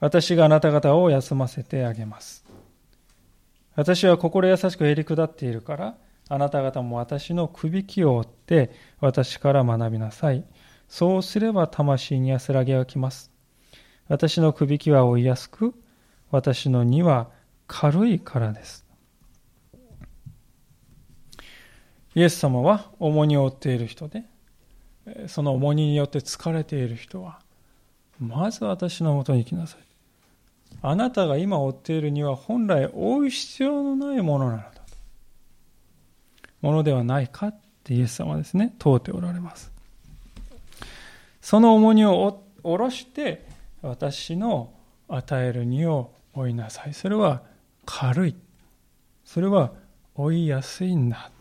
[0.02, 2.44] 私があなた方を休ませてあげます。
[3.78, 5.96] 私は心優しくへり下っているから、
[6.28, 10.44] あなた方も私のくびきを追って私から学びなさい。
[10.90, 13.32] そうすれば魂に安らぎが来ます。
[14.10, 15.74] 私のくびきは追いやすく、
[16.30, 17.30] 私の荷は
[17.68, 18.86] 軽いからです。
[22.14, 24.24] イエス様は重荷を負っている人で、
[25.28, 27.40] その重荷によって疲れている人は、
[28.20, 29.80] まず私のもとに来なさい。
[30.82, 34.82] あなたが今追っている荷は本来追う必要のないものなのだと。
[36.62, 39.72] ものではないかってイエス様はですね、問うておられます。
[41.42, 43.46] その重荷を下ろして
[43.82, 44.72] 私の
[45.08, 46.94] 与える荷を負いなさい。
[46.94, 47.42] それは
[47.86, 48.36] 軽い。
[49.26, 49.72] それは
[50.16, 51.32] 追いやすいんだ。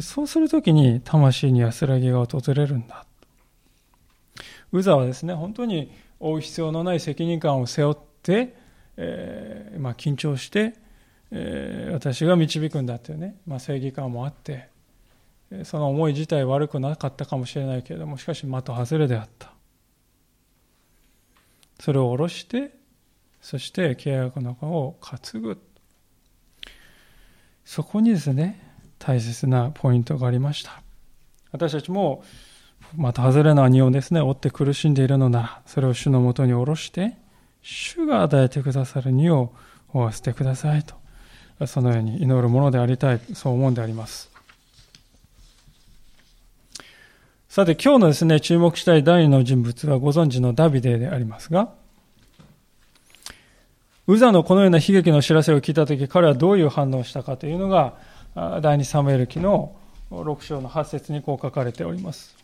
[0.00, 3.06] そうするときに魂に安らぎが訪れるんだ。
[4.72, 8.54] ウザはですね、本当に負う必要のない責任感を背負って、
[8.96, 10.74] えー、まあ、緊張して、
[11.30, 14.68] えー、私が導くんだというね、まあ、正義感もあって、
[15.64, 19.52] その思い自体悪くなかったかもしれないけれども、しかし的外れであった。
[21.80, 22.74] それを下ろして、
[23.40, 25.62] そして契約の中を担ぐ。
[27.64, 28.65] そこにですね、
[28.98, 30.82] 大切なポイントがありました。
[31.52, 32.22] 私たちも、
[32.96, 37.16] また外れな荷をですね、追って苦しんでいるのなら、それを主のもとに下ろして、
[37.62, 39.52] 主が与えてくださる荷を
[39.92, 40.94] 負わせてくださいと。
[41.66, 44.30] そのように祈るものでありたい、そう思うんであります。
[47.48, 51.70] さて、今日のですね、注目したい第二の人物はご存知のダビデでありますが、
[54.06, 57.94] ウザのこのような悲劇の知らせを聞いたとき、彼はどういう反応をしたかというのが、
[58.36, 59.74] 第二サムエル記の
[60.10, 62.36] 6章の8節にこう書かれております。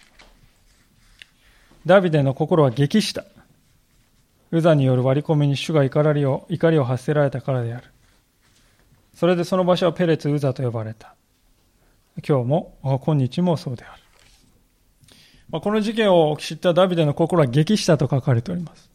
[1.84, 3.26] ダビデの心は激した。
[4.52, 7.86] ウザによる割り込みに主が怒りを怒りを発せられたからである。
[9.14, 11.14] それでその場所はペレツ・ウザと呼ばれた。
[12.26, 13.96] 今日も、今日もそうであ
[15.52, 15.60] る。
[15.60, 18.91] この事件を知ったダビデの心は激したと書かれております。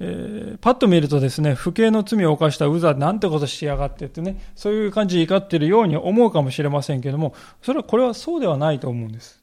[0.00, 9.42] えー、パッと見るとですね、不敬の罪を犯したウザなんてことしやがってってね、そういう感じで怒ってるように思うかもしれませんけども、それはこれはそうではないと思うんです。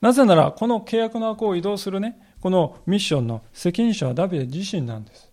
[0.00, 5.30] なぜなら、この契約の箱を移動するね、このミッションの責任者はダビデ自身なんです。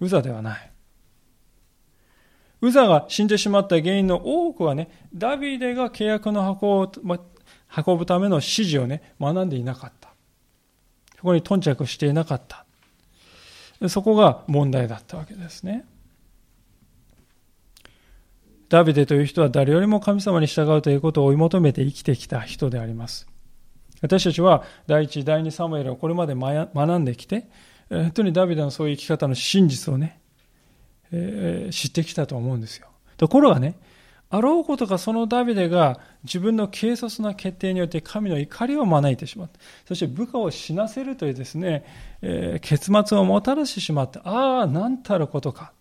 [0.00, 0.70] ウザではない。
[2.62, 10.10] ウザが死んでしまった原因の多くはね、ダビデが契約の箱を運ぶための指示をね、学んでいなかった。
[11.16, 12.66] そこに頓着していなかった。
[13.88, 15.84] そこが問題だったわけですね。
[18.68, 23.26] ダビデという人は誰よりも神様に従うということを追い求めて生きてきた人であります。
[24.00, 27.48] 私たちは第一、第二サムエルをこれまで学んできて、
[27.88, 30.20] 本当にダビデのそういう生き方の真実をね、
[31.10, 32.86] えー、知ってきたと思うんですよ。
[33.16, 33.74] ところがね、
[34.32, 39.58] あろうことかそのダビデが自分の軽率な決定によって神の怒りを招いてしまった。
[39.86, 41.84] そして部下を死なせるというですね、
[42.22, 44.20] えー、結末をもたらしてしまった。
[44.20, 45.72] ああ、なんたることか。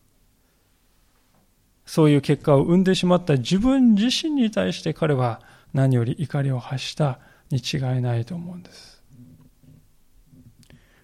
[1.85, 5.41] そういう結果を生んでしまった自分自身に対して彼は
[5.73, 7.19] 何より怒りを発した
[7.51, 9.03] に違いないと思うんです。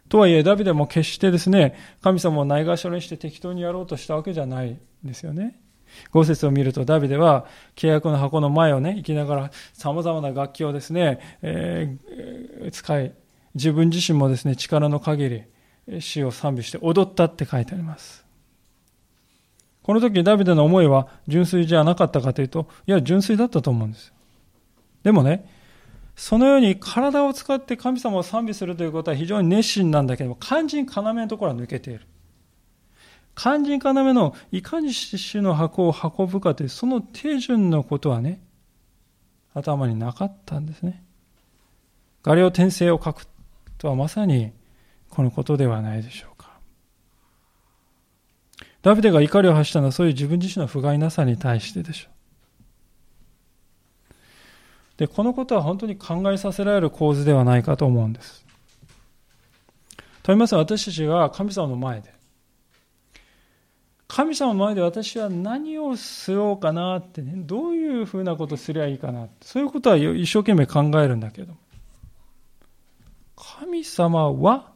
[0.09, 5.59] とはいえ、ダビデも決してですね、神様をないがしろにして適当にやろうとしたわけじゃないんですよね。
[6.13, 7.45] 5節を見るとダビデは
[7.75, 13.13] 契約の箱の前をね、行きながら様々な楽器をですね、えー、使い、
[13.53, 18.25] 自分自身もですね、力の限り死を賛美して踊ったって書いてあります。
[19.83, 24.11] この時ダビデの思いは純粋じゃなかったかというと、いや、純粋だったと思うんです。
[25.03, 25.47] でもね、
[26.15, 32.07] そのように体を使って神様を賛美するということは非常に熱心なんだけども、肝心要のところは抜けている。
[33.35, 38.41] 肝心要のいかに主の箱を運ぶかというその手順のことはね、
[39.53, 41.03] 頭になかったんですね。
[42.23, 43.27] 画量転生を書く
[43.77, 44.53] とはまさに
[45.09, 46.57] このことではないでしょうか。
[48.81, 52.15] ダビデが怒りを発したのはそういう自分自身の不甲斐なさに対してでしょう。
[54.97, 58.45] で、このことは本当に考えさせられる構図ではないかと思うんです。
[60.23, 62.14] と言いますと私たちが神様の前で
[64.07, 71.53] 神様の前で私は何をしようかなってね、どういうふうなことすりゃいいかなそういうことは一生懸命考えるんだけど、
[73.35, 74.71] 神様は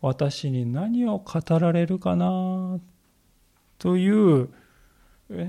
[0.00, 2.78] 私に何を語られるかな
[3.78, 4.48] という、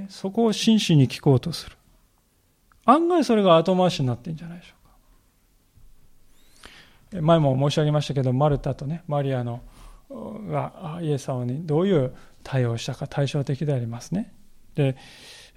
[0.09, 1.77] そこを真摯に聞こうとする。
[2.85, 4.73] 案外それが後回しになってるんじゃないでしょ
[7.13, 7.21] うか。
[7.21, 9.61] 前も申し上げましたけど、マルタとね、マリアの
[10.49, 14.33] がイエス様にどういう対応をしたか対照的でありますね。
[14.75, 14.95] で、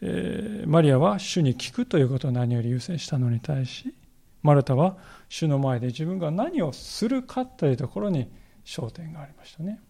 [0.00, 3.94] えー、マリアは主に聞くということを何より優先したのに対し、
[4.42, 4.96] マルタは
[5.28, 8.30] 主の前で自分が何をするかというところに
[8.64, 9.80] 焦点がありましたね。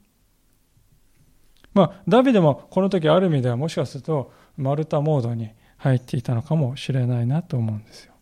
[1.73, 8.15] まあ、ダビデもこの時ある意味ではもしかするとマルタモードに入っていたのかもしれないなと思うんですよ。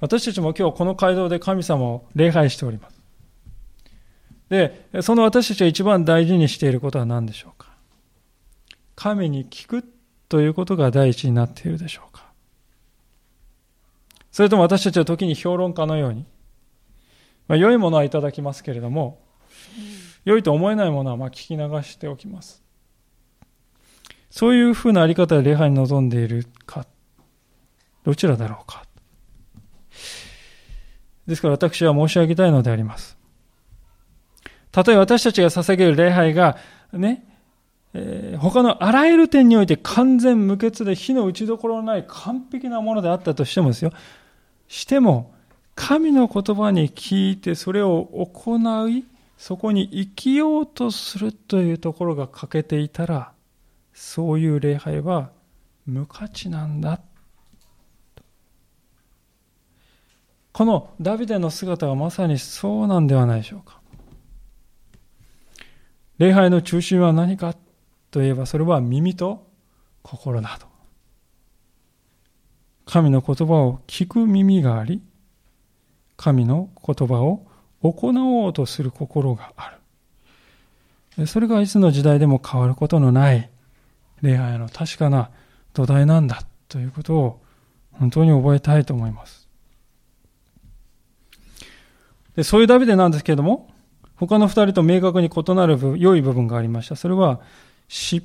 [0.00, 3.01] 私たちも今日この街道で神様を礼拝しております。
[4.52, 7.70] で、その私たちが一番大事にしていることは何でしょうか？
[8.94, 9.84] 神に聞く
[10.28, 12.30] ということが第一になっているでしょうか？
[14.30, 16.26] それとも私たちは時に評論家のように、
[17.48, 19.22] まあ、良いものはいただきますけれども、
[20.26, 22.62] 良いと思えないものはま聞き流しておきます。
[24.28, 26.84] そういうふうなあり方で礼拝に臨んでいるか、
[28.04, 28.84] どちらだろうか。
[31.26, 33.16] ですから私は申し上げたいのであります。
[34.72, 36.56] たとえ私たちが捧げる礼拝が、
[36.92, 37.24] ね、
[37.94, 43.92] えー、他のあらゆる点において完全無欠で火の打ちどころのない完璧なものであったとしてもですよ。
[44.68, 45.34] しても、
[45.74, 48.04] 神の言葉に聞いてそれを
[48.34, 48.58] 行
[48.88, 49.04] い、
[49.36, 53.32] そこに生きようとするというところが欠けていたら、
[53.92, 55.30] そういう礼拝は
[55.84, 57.00] 無価値なんだ。
[60.52, 63.81] このダビデの姿はまさにそうなんではないでしょうか。
[66.22, 67.56] 礼拝の中心は何か
[68.12, 69.44] といえばそれは耳と
[70.04, 70.68] 心など。
[72.86, 75.02] 神の言葉を聞く耳があり、
[76.16, 77.44] 神の言葉を
[77.82, 78.12] 行
[78.44, 79.76] おうとする心があ
[81.16, 81.26] る。
[81.26, 83.50] それがいつの時代でも変わることのない
[84.20, 85.28] 礼拝の確かな
[85.72, 87.42] 土台なんだということを
[87.90, 89.48] 本当に覚えたいと思います。
[92.36, 93.71] でそういうダビデなんですけれども、
[94.26, 96.94] 他の二人と明確に異なる良い部分がありました。
[96.94, 97.40] それは
[97.88, 98.24] 失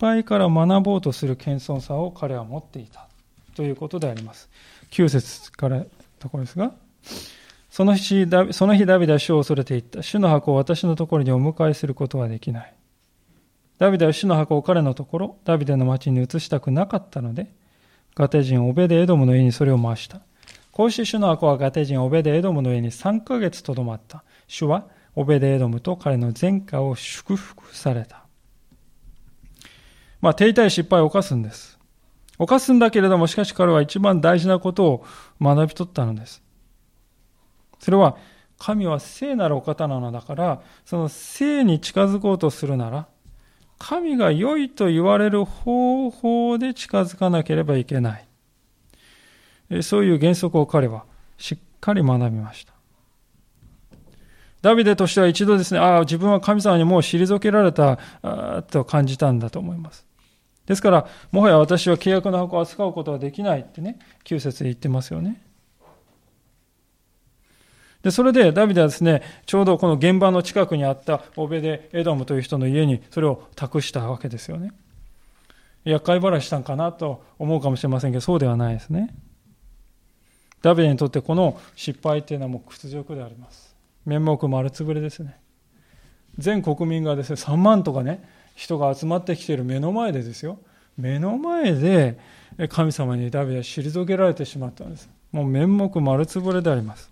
[0.00, 3.06] 敗から学ぼうとする謙遜さを彼は持っていた
[3.54, 4.50] ということであります。
[4.90, 5.84] 9節から
[6.18, 6.72] ところですが、
[7.70, 10.02] その日、その日ダビデは主を恐れていった。
[10.02, 12.74] 主の箱を私のところにお迎えすることはできない。
[13.78, 17.52] ダビデは主の箱を彼のところ、ダビデの町に移したくなかったので、
[18.16, 20.22] ガテ人オベデエドムの家にそれを回した。
[20.72, 24.24] こうして主の箱はガテ人オベデエドムの家に3ヶ月とどまった。
[24.48, 28.24] 主はオベデエドムと彼の前科を祝福された。
[30.20, 31.78] まあ、手痛い失敗を犯すんです。
[32.38, 35.04] 犯すんだけれども、しかし彼は一番大事なことを
[35.40, 36.42] 学び取ったのです。
[37.78, 38.16] それは、
[38.58, 43.08] 神は聖なるお方なのだから、その聖に近づこうとするなら、
[43.78, 49.82] 神が良いと言われる方法で近づかなければいけない。
[49.82, 51.04] そういう原則を彼は
[51.38, 52.79] しっかり学びました。
[54.62, 57.98] ダビデとしては一度ですね、ああ、自分は神様にもう退けられた
[58.70, 60.06] と感じたんだと思います。
[60.66, 65.42] ですから、もはや私は契約の箱を扱うことはできないってね、9節で言ってますよね。
[68.02, 74.72] で、それでダビデはですね、ちょうどこの現場の近くにあったオベデ・エドムという人の家にそれを託したわけですよね。
[75.84, 79.14] 厄介払いしたんかなと思うかもしれませんけど、そうではないですね。
[80.62, 83.69] ダビデにとってこの失敗っていうのはもう屈辱であります。
[84.04, 85.36] 面目丸つぶれですね。
[86.38, 88.22] 全国民がですね、3万とかね、
[88.54, 90.58] 人が集まってきている目の前でですよ。
[90.96, 92.18] 目の前で
[92.68, 95.08] 神様にダビデは退けられてしまったんです。
[95.32, 97.10] もう面目丸つぶれであります。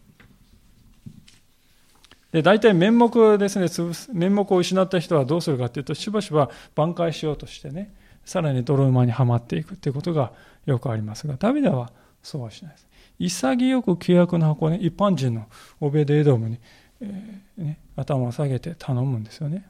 [2.32, 3.68] で大体面目ですね、
[4.12, 10.32] 面目を失った人はどうするかというと、しばしば挽回しようとしてね、さらに泥沼にはまっていくということが
[10.66, 11.90] よくありますが、ダビデは
[12.22, 12.86] そうはしないです。
[13.18, 15.46] 潔く契約の箱ね、一般人の
[15.80, 16.58] オベデエドムに、
[17.00, 19.66] え、ね、頭を下げて頼むんですよね。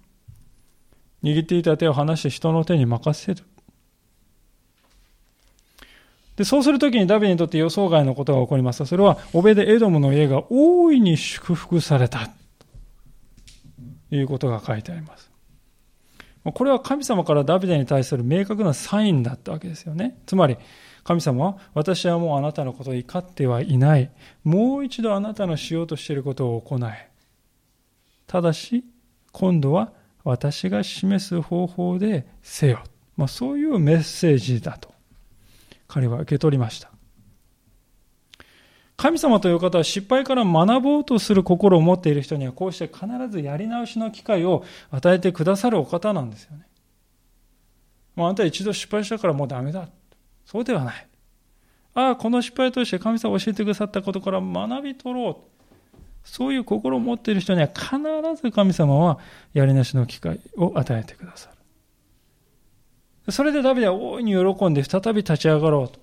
[1.23, 3.45] 握っていた手を離して人の手に任せる。
[6.37, 12.31] で、そうするときにダビデにとって予想外のことが起こりますそれは、オベデエドムの家が大いに祝福された。
[14.09, 15.29] ということが書いてあります。
[16.45, 20.17] これは神様からダビデに対する明確なサインだったわけですよね。
[20.27, 20.57] つまり、
[21.03, 24.11] 神様は、私はもうあなたのことを怒ってはいない。
[24.45, 27.09] もう一度あなたのしようとしていることを行え。
[28.29, 28.85] ただし、
[29.33, 32.85] 今度は私が示す方法でせよ。
[33.17, 34.95] まあ、そういうメッセージだと、
[35.89, 36.91] 彼は受け取りました。
[38.97, 46.67] 神様という方は失敗から学ぼうとする心を持っている人にはこうして必ずやり直しの機会を与えてくださるお方なんですよね。
[48.15, 49.89] もうあなた一度失敗したからもうダメだ。
[50.45, 51.07] そうではない。
[51.95, 55.58] ああ、この失敗を通して神様が教えてくださったことから学び取ろう。
[56.31, 57.97] そういう心を持っている人には必
[58.41, 59.19] ず神様は
[59.55, 61.51] やり直しの機会を与えてくださ
[63.27, 63.33] る。
[63.33, 66.01] それでダビデは大いに喜んで再び立ち上がろうと。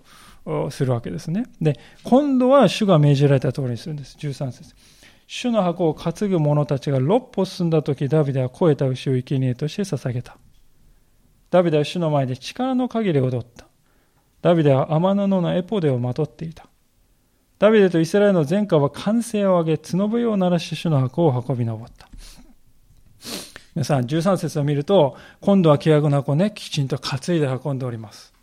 [0.70, 1.48] するわけですね。
[1.60, 4.16] で、今度は主が命じられた通りにするんです。
[4.20, 4.76] 13節
[5.28, 10.38] 主の箱を担ぐ者たちが六歩進んだ時、ダビデは肥えた牛を生贄として捧げた。
[11.50, 13.66] ダビデは主の前で力の限り踊った。
[14.44, 16.68] ダビデは天布のエポデをまとっていた。
[17.58, 22.10] ダビデとイスラエルの前科は歓声を上げ、角笛を鳴らし主の箱を運び上った。
[23.74, 28.34] 皆さん、13節を見ると、今度は契約の箱をね、きちんと担いで運んでおります。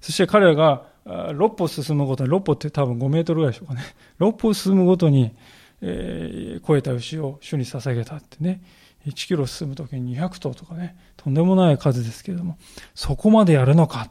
[0.00, 3.82] そして彼らが6歩進むごとに、6歩って多分5メートルぐらいでしょうかね。
[4.20, 5.34] 6歩進むごとに、
[5.80, 8.62] えー、超えた牛を主に捧げたってね。
[9.06, 12.58] 1キロ進むときに200頭とかね、とんでもない数ですけれども、
[12.94, 14.10] そこまでやるのか。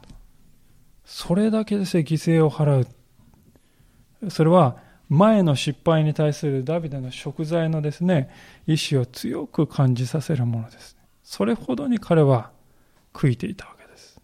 [1.04, 2.88] それだけです犠牲を払う。
[4.28, 4.76] それは、
[5.08, 8.30] 前の失敗に対するダビデの食材のですね、
[8.66, 10.96] 意志を強く感じさせるものです。
[11.22, 12.50] それほどに彼は
[13.14, 14.20] 悔いていたわけです。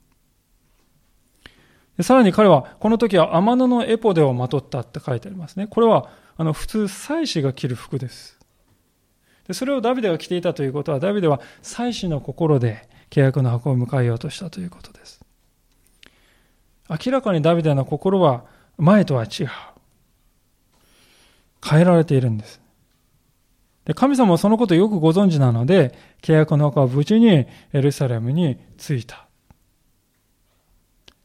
[1.97, 5.67] でさらに彼は、この時は天野のエポデをまとったって書いてありますね。
[5.67, 8.39] これは、あの、普通、祭司が着る服です。
[9.47, 15.25] でそれをダビデが着ていたということは、ダビデは祭司の心で契約の箱を迎えようとしたということです。
[16.91, 18.45] 明らかにダビデの心は
[18.77, 19.49] 前とは違う。
[21.65, 22.61] 変えられているんです。
[23.85, 29.27] で神様はそのことをよくご存知なので、契約の墓は無事にエルサレムに着いた。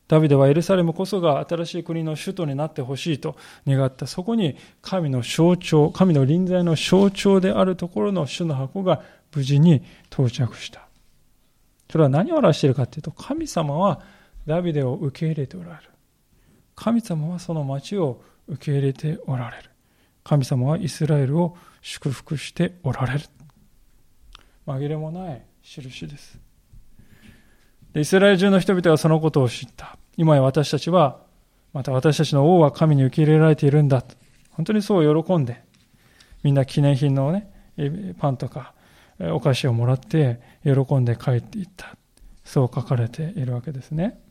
[0.10, 3.38] ダビデはエルサレムこそが新しい国の首都になってほしいと
[3.68, 4.08] 願った。
[4.08, 10.88] そこに神の象徴、神の臨在の象徴であるところの主の箱が無事に到着した。
[11.92, 14.02] それは何を表しているかというと、神様は
[14.48, 15.90] ダビデを受け入れておられる。
[16.76, 19.69] 神様はその町を受け入れておられる。
[20.30, 23.22] 神様はイスラエルを祝福しておられる。
[24.68, 26.38] 紛れもない印です。
[27.96, 29.98] でイスラエル中の人々はそのことを知った。
[30.18, 31.22] 今や私たちは、
[31.74, 34.04] また私たちの王は神に受け入れられているんだ。
[34.52, 35.64] 本当にそう喜んで、
[36.44, 37.52] みんな記念品のね、
[38.20, 38.76] パンとか
[39.20, 41.96] お菓子をもらって喜んで帰っていった。
[42.44, 44.22] そう書かれているわけですね。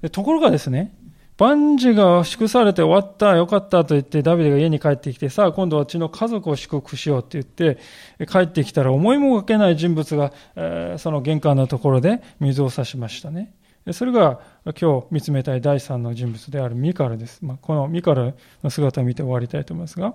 [0.00, 0.92] でところがですね、
[1.38, 7.78] 万事が祝されて終わった、よかったと言って、ダビデが家に帰ってきて、さあ今度はうちの家族を祝福しようって言って、
[8.26, 13.54] 帰ってきたら思いもかけない人物が、えー、その玄関のところで水を差しましたね。
[13.92, 14.40] それが
[14.80, 17.44] 今日見つめたい第三の人物であるミカルです。
[17.44, 20.14] まあ、このミカルの姿を見て終わりたいと思いますが、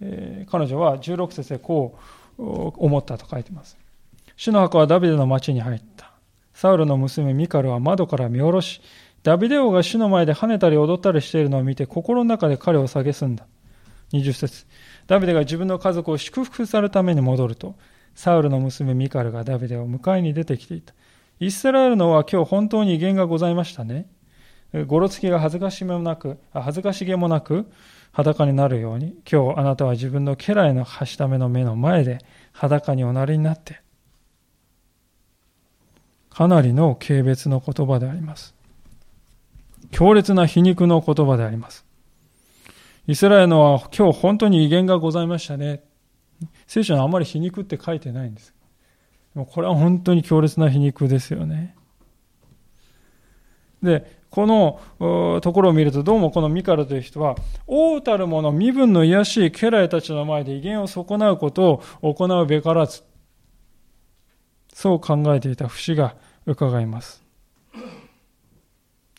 [0.00, 1.98] えー、彼女は16節でこ
[2.38, 3.76] う思ったと書いてます。
[4.36, 6.10] 主の墓はダビデの町に入った。
[6.54, 8.80] サウルの娘ミカルは窓から見下ろし、
[9.22, 13.46] ダビデ王が主の前で跳ねたり踊ったりしているのを見て、心の中で彼を蔑んだ。
[14.12, 14.66] 20節
[15.06, 17.76] ダビデが自分の家族を祝福されるために戻ると、
[18.14, 20.94] サウルの娘ミカルがダビデを迎えに出てきていた。
[21.38, 24.06] イスラエルのは今日本当に威厳がございましたね。
[24.86, 27.70] ごろつきが恥ずかしげもなく、恥ずかしげもなく
[28.12, 32.18] 裸になるように、今日あなたは自分の家来のはしための目の前で
[32.52, 33.80] 裸におなりになって、
[36.30, 38.54] かなりの軽蔑の言葉であります。
[39.90, 41.84] 強烈な皮肉の言葉であります。
[43.06, 45.82] イスラエルのは今日本当に威厳がございましたね。
[46.66, 48.54] 聖書にあまり皮肉って書いてないんです。
[49.34, 51.74] でもこれは本当に強烈な皮肉ですよね。
[53.82, 57.34] で、このところを見ると、どうもこのミカルという人は、
[57.66, 63.02] 王たる者、身分の卑しい家来たちの前で威厳を損なうことを行うべからず、
[64.72, 66.14] そう考えていた節が
[66.46, 67.24] 伺います。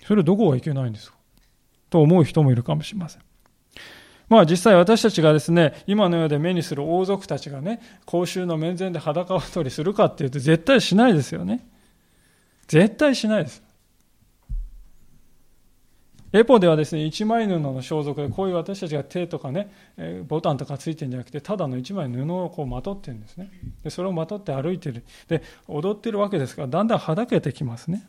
[0.06, 1.18] それどこがいけないんですか？
[1.90, 3.22] と思う人もいるかもしれません。
[4.30, 11.68] まあ実際私たちがですね、今の世で目にする王族たちがね、公衆の面前で裸踊りするかっていうと絶対しないですよね。
[12.68, 13.62] 絶対しないです。
[16.34, 19.70] エポではですね、一枚布の装束で、こういう私たちが手とかね、
[20.30, 23.52] ボタンとかついてるんじゃなくて、ただの一枚布をこうまとってるんですね。
[23.84, 25.04] で、それをまとって歩いてる。
[25.28, 28.08] で、踊ってるわけですから、だんだんはだけてきますね。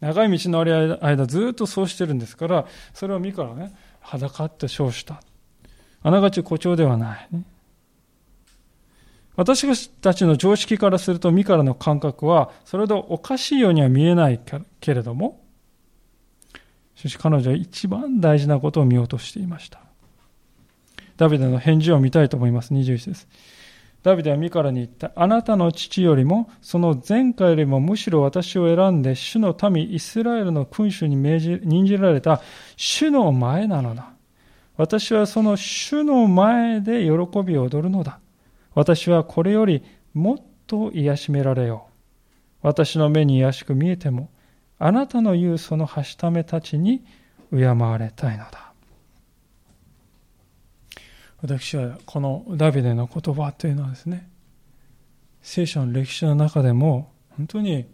[0.00, 5.22] 長い道のある間ずっとそうしてるんですから、それを見からね、裸って称した。
[6.02, 7.44] あながち誇張ではない、ね。
[9.36, 14.40] 私たちの常識からすると、身からの感覚は、それほどおかしいようには見えない
[14.80, 15.40] けれども、
[16.94, 19.80] しかし彼女は一番大事なことを見落としていました。
[21.16, 22.72] ダビデの返事を見たいと思います。
[22.72, 23.28] 21です。
[24.02, 25.12] ダビデはミカラに言った。
[25.14, 32.40] あなたの父よりも、その前回よりもむしろ私を選んで、主の民イスラエルの君主に命じ、任じられた
[32.76, 34.12] 主の前なのだ。
[34.76, 38.20] 私はその主の前で喜びを踊るのだ。
[38.74, 39.82] 私はこれより
[40.14, 41.88] もっと癒しめられよ
[42.62, 42.66] う。
[42.66, 44.30] 私の目に癒しく見えても、
[44.78, 47.04] あなたの言うそのはしためたちに
[47.50, 48.69] 敬われたいのだ。
[51.42, 54.28] 私はこのダビデの言葉というのはですね、
[55.42, 57.86] 聖書の歴史の中でも本当に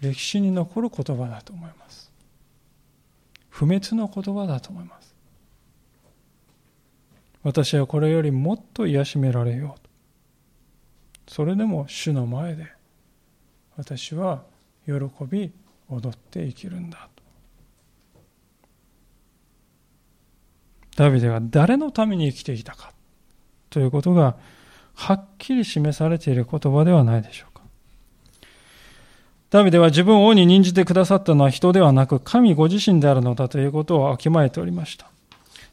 [0.00, 2.10] 歴史に残る言葉だと思います。
[3.50, 5.14] 不滅の言葉だと思います。
[7.42, 11.30] 私はこれよりもっと癒しめられよう。
[11.30, 12.66] それでも主の前で
[13.76, 14.42] 私は
[14.86, 14.94] 喜
[15.28, 15.52] び
[15.88, 17.08] 踊って生きるんだ
[20.96, 22.92] ダビデが誰のために生きていたか
[23.70, 24.36] ということが
[24.94, 27.62] はっきり示されている言葉ではないでしょうか。
[29.50, 35.10] ダビデは自分を王に任じてくださったのは人ではなく神ご自身であるのだということをわきまえておりました。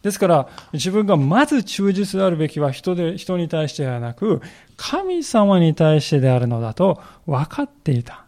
[0.01, 4.41] ですから自分がまず忠実であるべきは人で人に対してではなく
[4.75, 8.22] 神様に対してであるのだと分かっていた。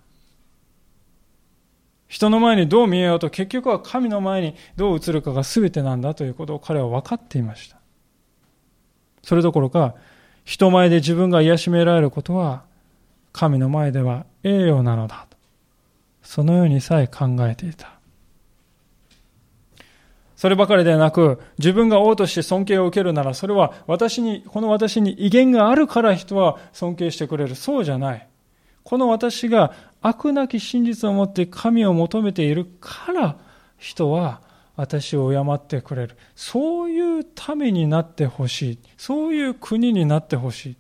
[2.16, 7.76] 人の前にどう見えようと結局は神の前にどう映るかが全てなんだということを彼は分かっていました。
[9.22, 9.96] それどころか、
[10.46, 12.64] 人前で自分が癒しめられることは
[13.34, 15.36] 神の前では栄誉なのだと。
[16.24, 17.92] そのようにさえ考えていた。
[20.38, 27.56] そればかりではなく、自分が王として尊敬を受けるなら、それは私に、この私に威厳があるから人は尊敬してくれる。
[27.56, 28.26] そうじゃない。
[28.86, 29.74] この私が
[30.08, 33.38] 悪なき真実を持って神を求めているから
[33.80, 34.40] 人は
[34.76, 36.16] 私を敬ってくれる。
[36.36, 38.80] そういうためになってほしい。
[38.98, 40.76] そういう国になってほしい。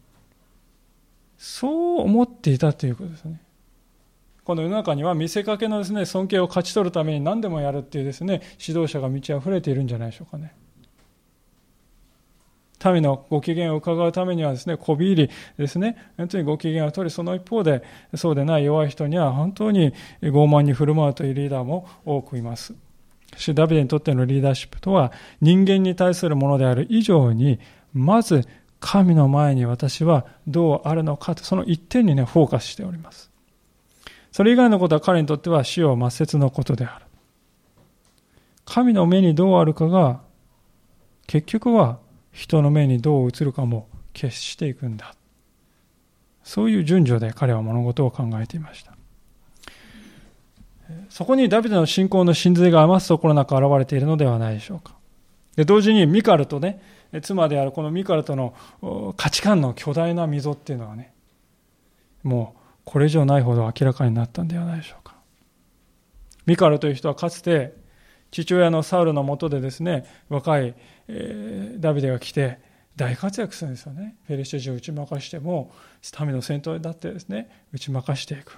[1.40, 3.42] そう思っていたということですね。
[4.44, 10.54] この世の中には見せかけのですね、尊敬を勝ち取るために何でもやるっていうですね、指導者が満ち溢れているんじゃないでしょうかね。
[12.84, 17.84] 民のご機嫌を伺うためにはですね、こび入りですね、本当にご機嫌を取り、その一方で、
[18.16, 22.76] そうでない弱い人には本当に傲慢に振る舞うというリーダーも多くいます。
[23.38, 25.12] 主ダビデにとってのリーダーシップとは、
[25.42, 27.60] 人間に対するものである以上に、
[27.94, 28.48] まず
[28.80, 33.32] 神の前に私はどうあるのかと、その一点にね、フォーカスしております。
[34.32, 37.06] それ以外のことは彼にとっては死を抹殺のことである。
[38.66, 40.22] 神の目にどうあるかが、
[41.28, 42.00] 結局は
[42.36, 45.16] 人の目にどう映るかも決していくんだ。
[46.44, 48.94] そういう順序で彼は物事を考えていました。
[51.10, 54.96] そこにダビデの信仰の真髄が余すところなく現れているのではないでしょうか。
[55.56, 56.82] で同時にミカルとね、
[57.24, 58.54] 妻であるこのミカルとの
[59.16, 61.14] 価値観の巨大な溝っていうのはね、
[62.22, 65.16] もうこれ以上ないほど明らかになったんではないでしょうか。
[66.46, 67.74] ミカルという人はかつて
[68.32, 70.76] 父親のサウルのもとでですね、若い
[71.08, 72.60] え、ダビデが来て
[72.96, 74.16] 大活躍するんですよね。
[74.26, 75.72] フェリシテ人を打ち負かしても、
[76.20, 78.58] 民の戦闘だってですね、打ち負かしていく。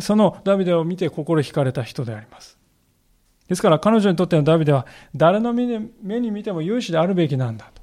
[0.00, 2.58] そのダビデを見て心惹かれた人であります。
[3.48, 4.86] ですから彼女にとってのダビデは
[5.16, 5.66] 誰の目
[6.20, 7.82] に見ても勇士であるべきなんだと。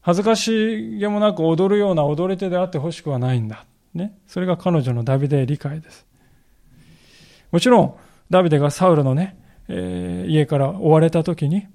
[0.00, 3.66] 恥ずかしげもなく踊るような踊り手であってほしくはないんだ。
[3.94, 4.18] ね。
[4.26, 6.04] それが彼女のダビデ理解です。
[7.52, 7.94] もちろん、
[8.28, 9.36] ダビデがサウルのね、
[9.74, 11.66] えー、家から追われた時に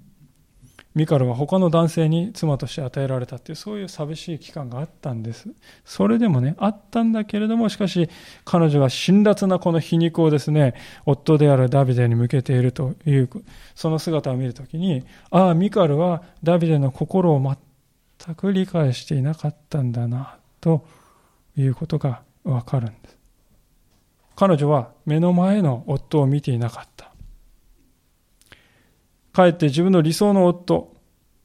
[0.94, 5.48] ミカルは他の男性に妻として与えられたっていうそういう寂しい期間があったんです。
[5.84, 8.08] それでもねあったんだけれどもしかし
[8.44, 10.74] 彼女が辛辣なこの皮肉をですね
[11.06, 13.28] 夫であるダビデに向けているという
[13.74, 17.56] その姿を見るときにああミカルはダビデの心を
[18.16, 20.86] 全く理解していなかったんだなと
[21.56, 23.18] いうことがわかるんです。
[24.34, 26.97] 彼女は目の前の夫を見ていなかった。
[29.38, 30.92] かえって自分の理想の夫、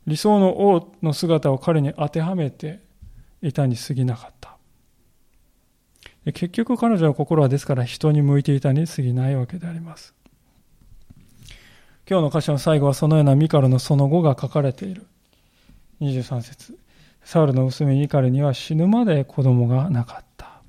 [0.07, 2.79] 理想の王の姿を彼に当てはめて
[3.43, 4.57] いたに過ぎなかった。
[6.25, 10.15] 結局彼女の心はですから人に向いていたに過ぎないわけであります。
[12.09, 15.05] 今日の歌詞の最後はそのようなミカルのその後が書かれている。
[16.01, 16.75] 23節
[17.23, 20.63] サウルの娘ミカルには死ぬまで子供がなかった。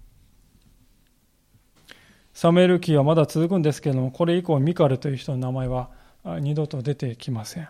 [2.34, 5.88] サムエル記はまだ続くんですけれども、これ以降ミカルという人の名前は
[6.24, 7.68] 二度と出てきません。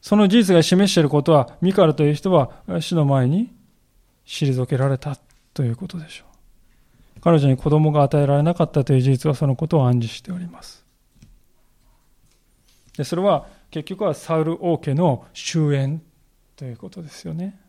[0.00, 3.52] その事実が示していることは、ミカルという人は死の前に
[4.24, 5.18] 退けられた
[5.52, 6.24] ということでしょ
[7.16, 7.20] う。
[7.20, 10.84] 彼女に子供が与えられなかったという事実はそのことを暗示しております。
[12.96, 15.98] でそれは結局はサウル王家の終焉
[16.56, 17.60] ということですよね。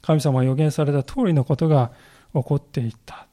[0.00, 1.92] 神様が予言された通りのことが
[2.34, 3.27] 起こっていった。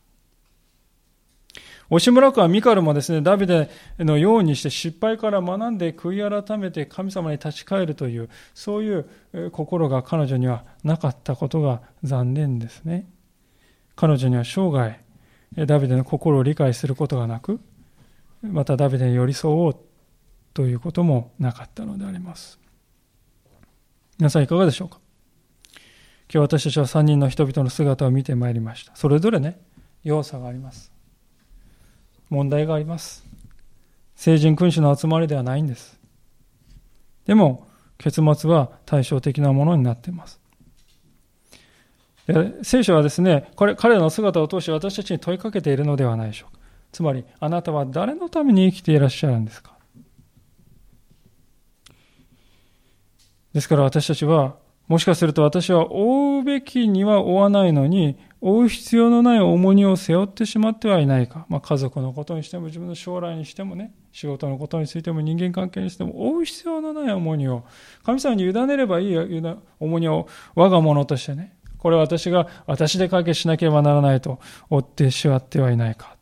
[1.89, 3.69] 押村区はミカルもですね、ダビデ
[3.99, 13.07] のようにして失敗から学んで悔い改めて神様に立ち返るという、そういう心が彼女にはなかったことが残念ですね。
[13.95, 14.99] 彼女には生涯、
[15.65, 17.61] ダビデの心を理解することがなく、
[18.41, 19.77] またダビデに寄り添おう
[20.53, 22.59] ということもなかったのであります。
[24.17, 24.99] 皆さんいかがでしょうか？
[26.33, 28.95] 今日私たちは3人の人々の姿を見てまいりました。
[28.95, 29.59] それぞれね、
[30.03, 30.95] 要素があります。
[32.30, 33.26] 問題があります。
[34.15, 35.99] 聖人君主の集まりではないんです。
[37.26, 37.67] でも、
[37.97, 40.39] 結末は対照的なものになっています。
[42.63, 46.59] 聖書はですね、これ彼らの姿を通して私たちに問いかけているのではないでしょうか。
[46.91, 49.76] つまり、あなたは誰のために生きていらっしゃるんですか
[53.53, 54.55] ですから私たちは、
[54.88, 61.47] もしかすると私は追うべきには追わないのに、追う必要のない重荷を背負ってしまってはいないか。
[61.49, 67.63] まあ、家族のことにしても、自分の将来にしてもね、仕事のことについても、人間関係にしても、追う必要のない重荷を、
[68.03, 69.17] 神様に委ねればいい
[69.79, 76.15] 重荷を我が物としてね、これは私が私で解決しなければならないと追ってしまってはいないか。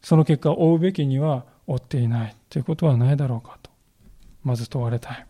[0.00, 3.70] その結果、追うべきには追っていないということはないだろうかと、
[4.42, 5.26] まず問われたい。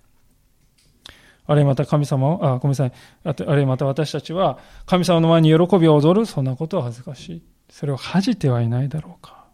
[1.47, 2.93] あるいまた神様を、あ、ごめんなさい。
[3.25, 7.43] あるいはまた私たちは、神様の前に喜びを踊る、そんなことは恥ずかしい。
[7.71, 9.47] それを恥じてはいないだろうか。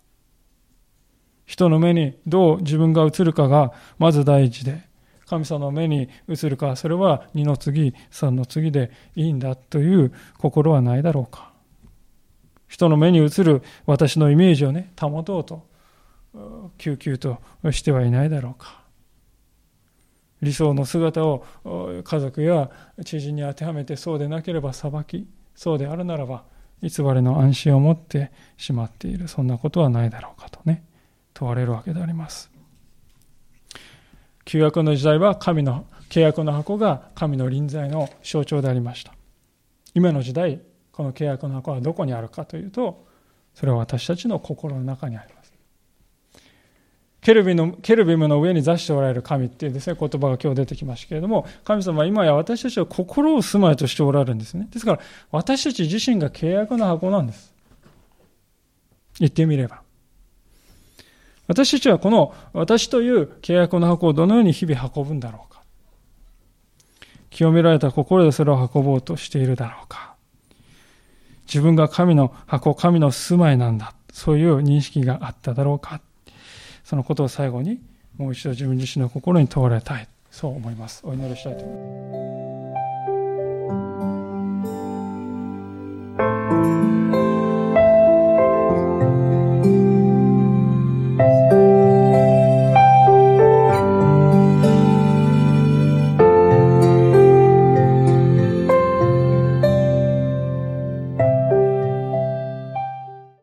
[1.44, 4.82] 人の目にどう自分が映るかが、まず第一で、
[5.26, 11.52] 神様の目に映るか、それは二の次、三の次でいいんだという心はないだろうか。
[12.68, 15.66] 人の目に映る私のイメージをね、保とうと、
[16.78, 17.38] 救急と
[17.70, 18.81] してはいないだろうか。
[20.42, 21.44] 理想の姿を
[22.04, 22.70] 家族や
[23.04, 26.44] 知人に当てはめてそうでなければ裁きそうであるならば
[26.82, 29.28] 偽りの安心を持ってしまっている。
[29.28, 30.84] そんなことはないだろうかとね。
[31.32, 32.50] 問われるわけであります。
[34.44, 39.14] 旧約の時代は神の契約の箱が神の臨在の象徴でありました。
[39.94, 43.06] 今の時代この契約の箱はどこにあるかというと
[43.54, 45.41] それは私たちの心の中にあります。
[47.22, 54.66] ケルビのケルビムの上に座しておられる神っていうですね、言葉が今日出てきましたけれども、神様は今や私たちは心を住まいとしておられるんですね。
[54.72, 55.00] ですから、
[55.30, 57.54] 私たち自身が契約の箱なんです。
[59.20, 59.82] 言ってみれば。
[61.46, 65.62] 私たちはこの私という契約の箱をどのように日々運ぶんだろうか。
[67.30, 70.16] 清められた心でそれを運ぼうとしているだろうか。
[71.46, 73.94] 自分が神の箱、神の住まいなんだ。
[74.12, 76.00] そういう認識があっただろうか。
[76.92, 77.80] そのことを最後に
[78.18, 82.92] もう一度自分自身の心に問われたいそう思いますお祈りしたいと思います
[91.54, 91.71] うん。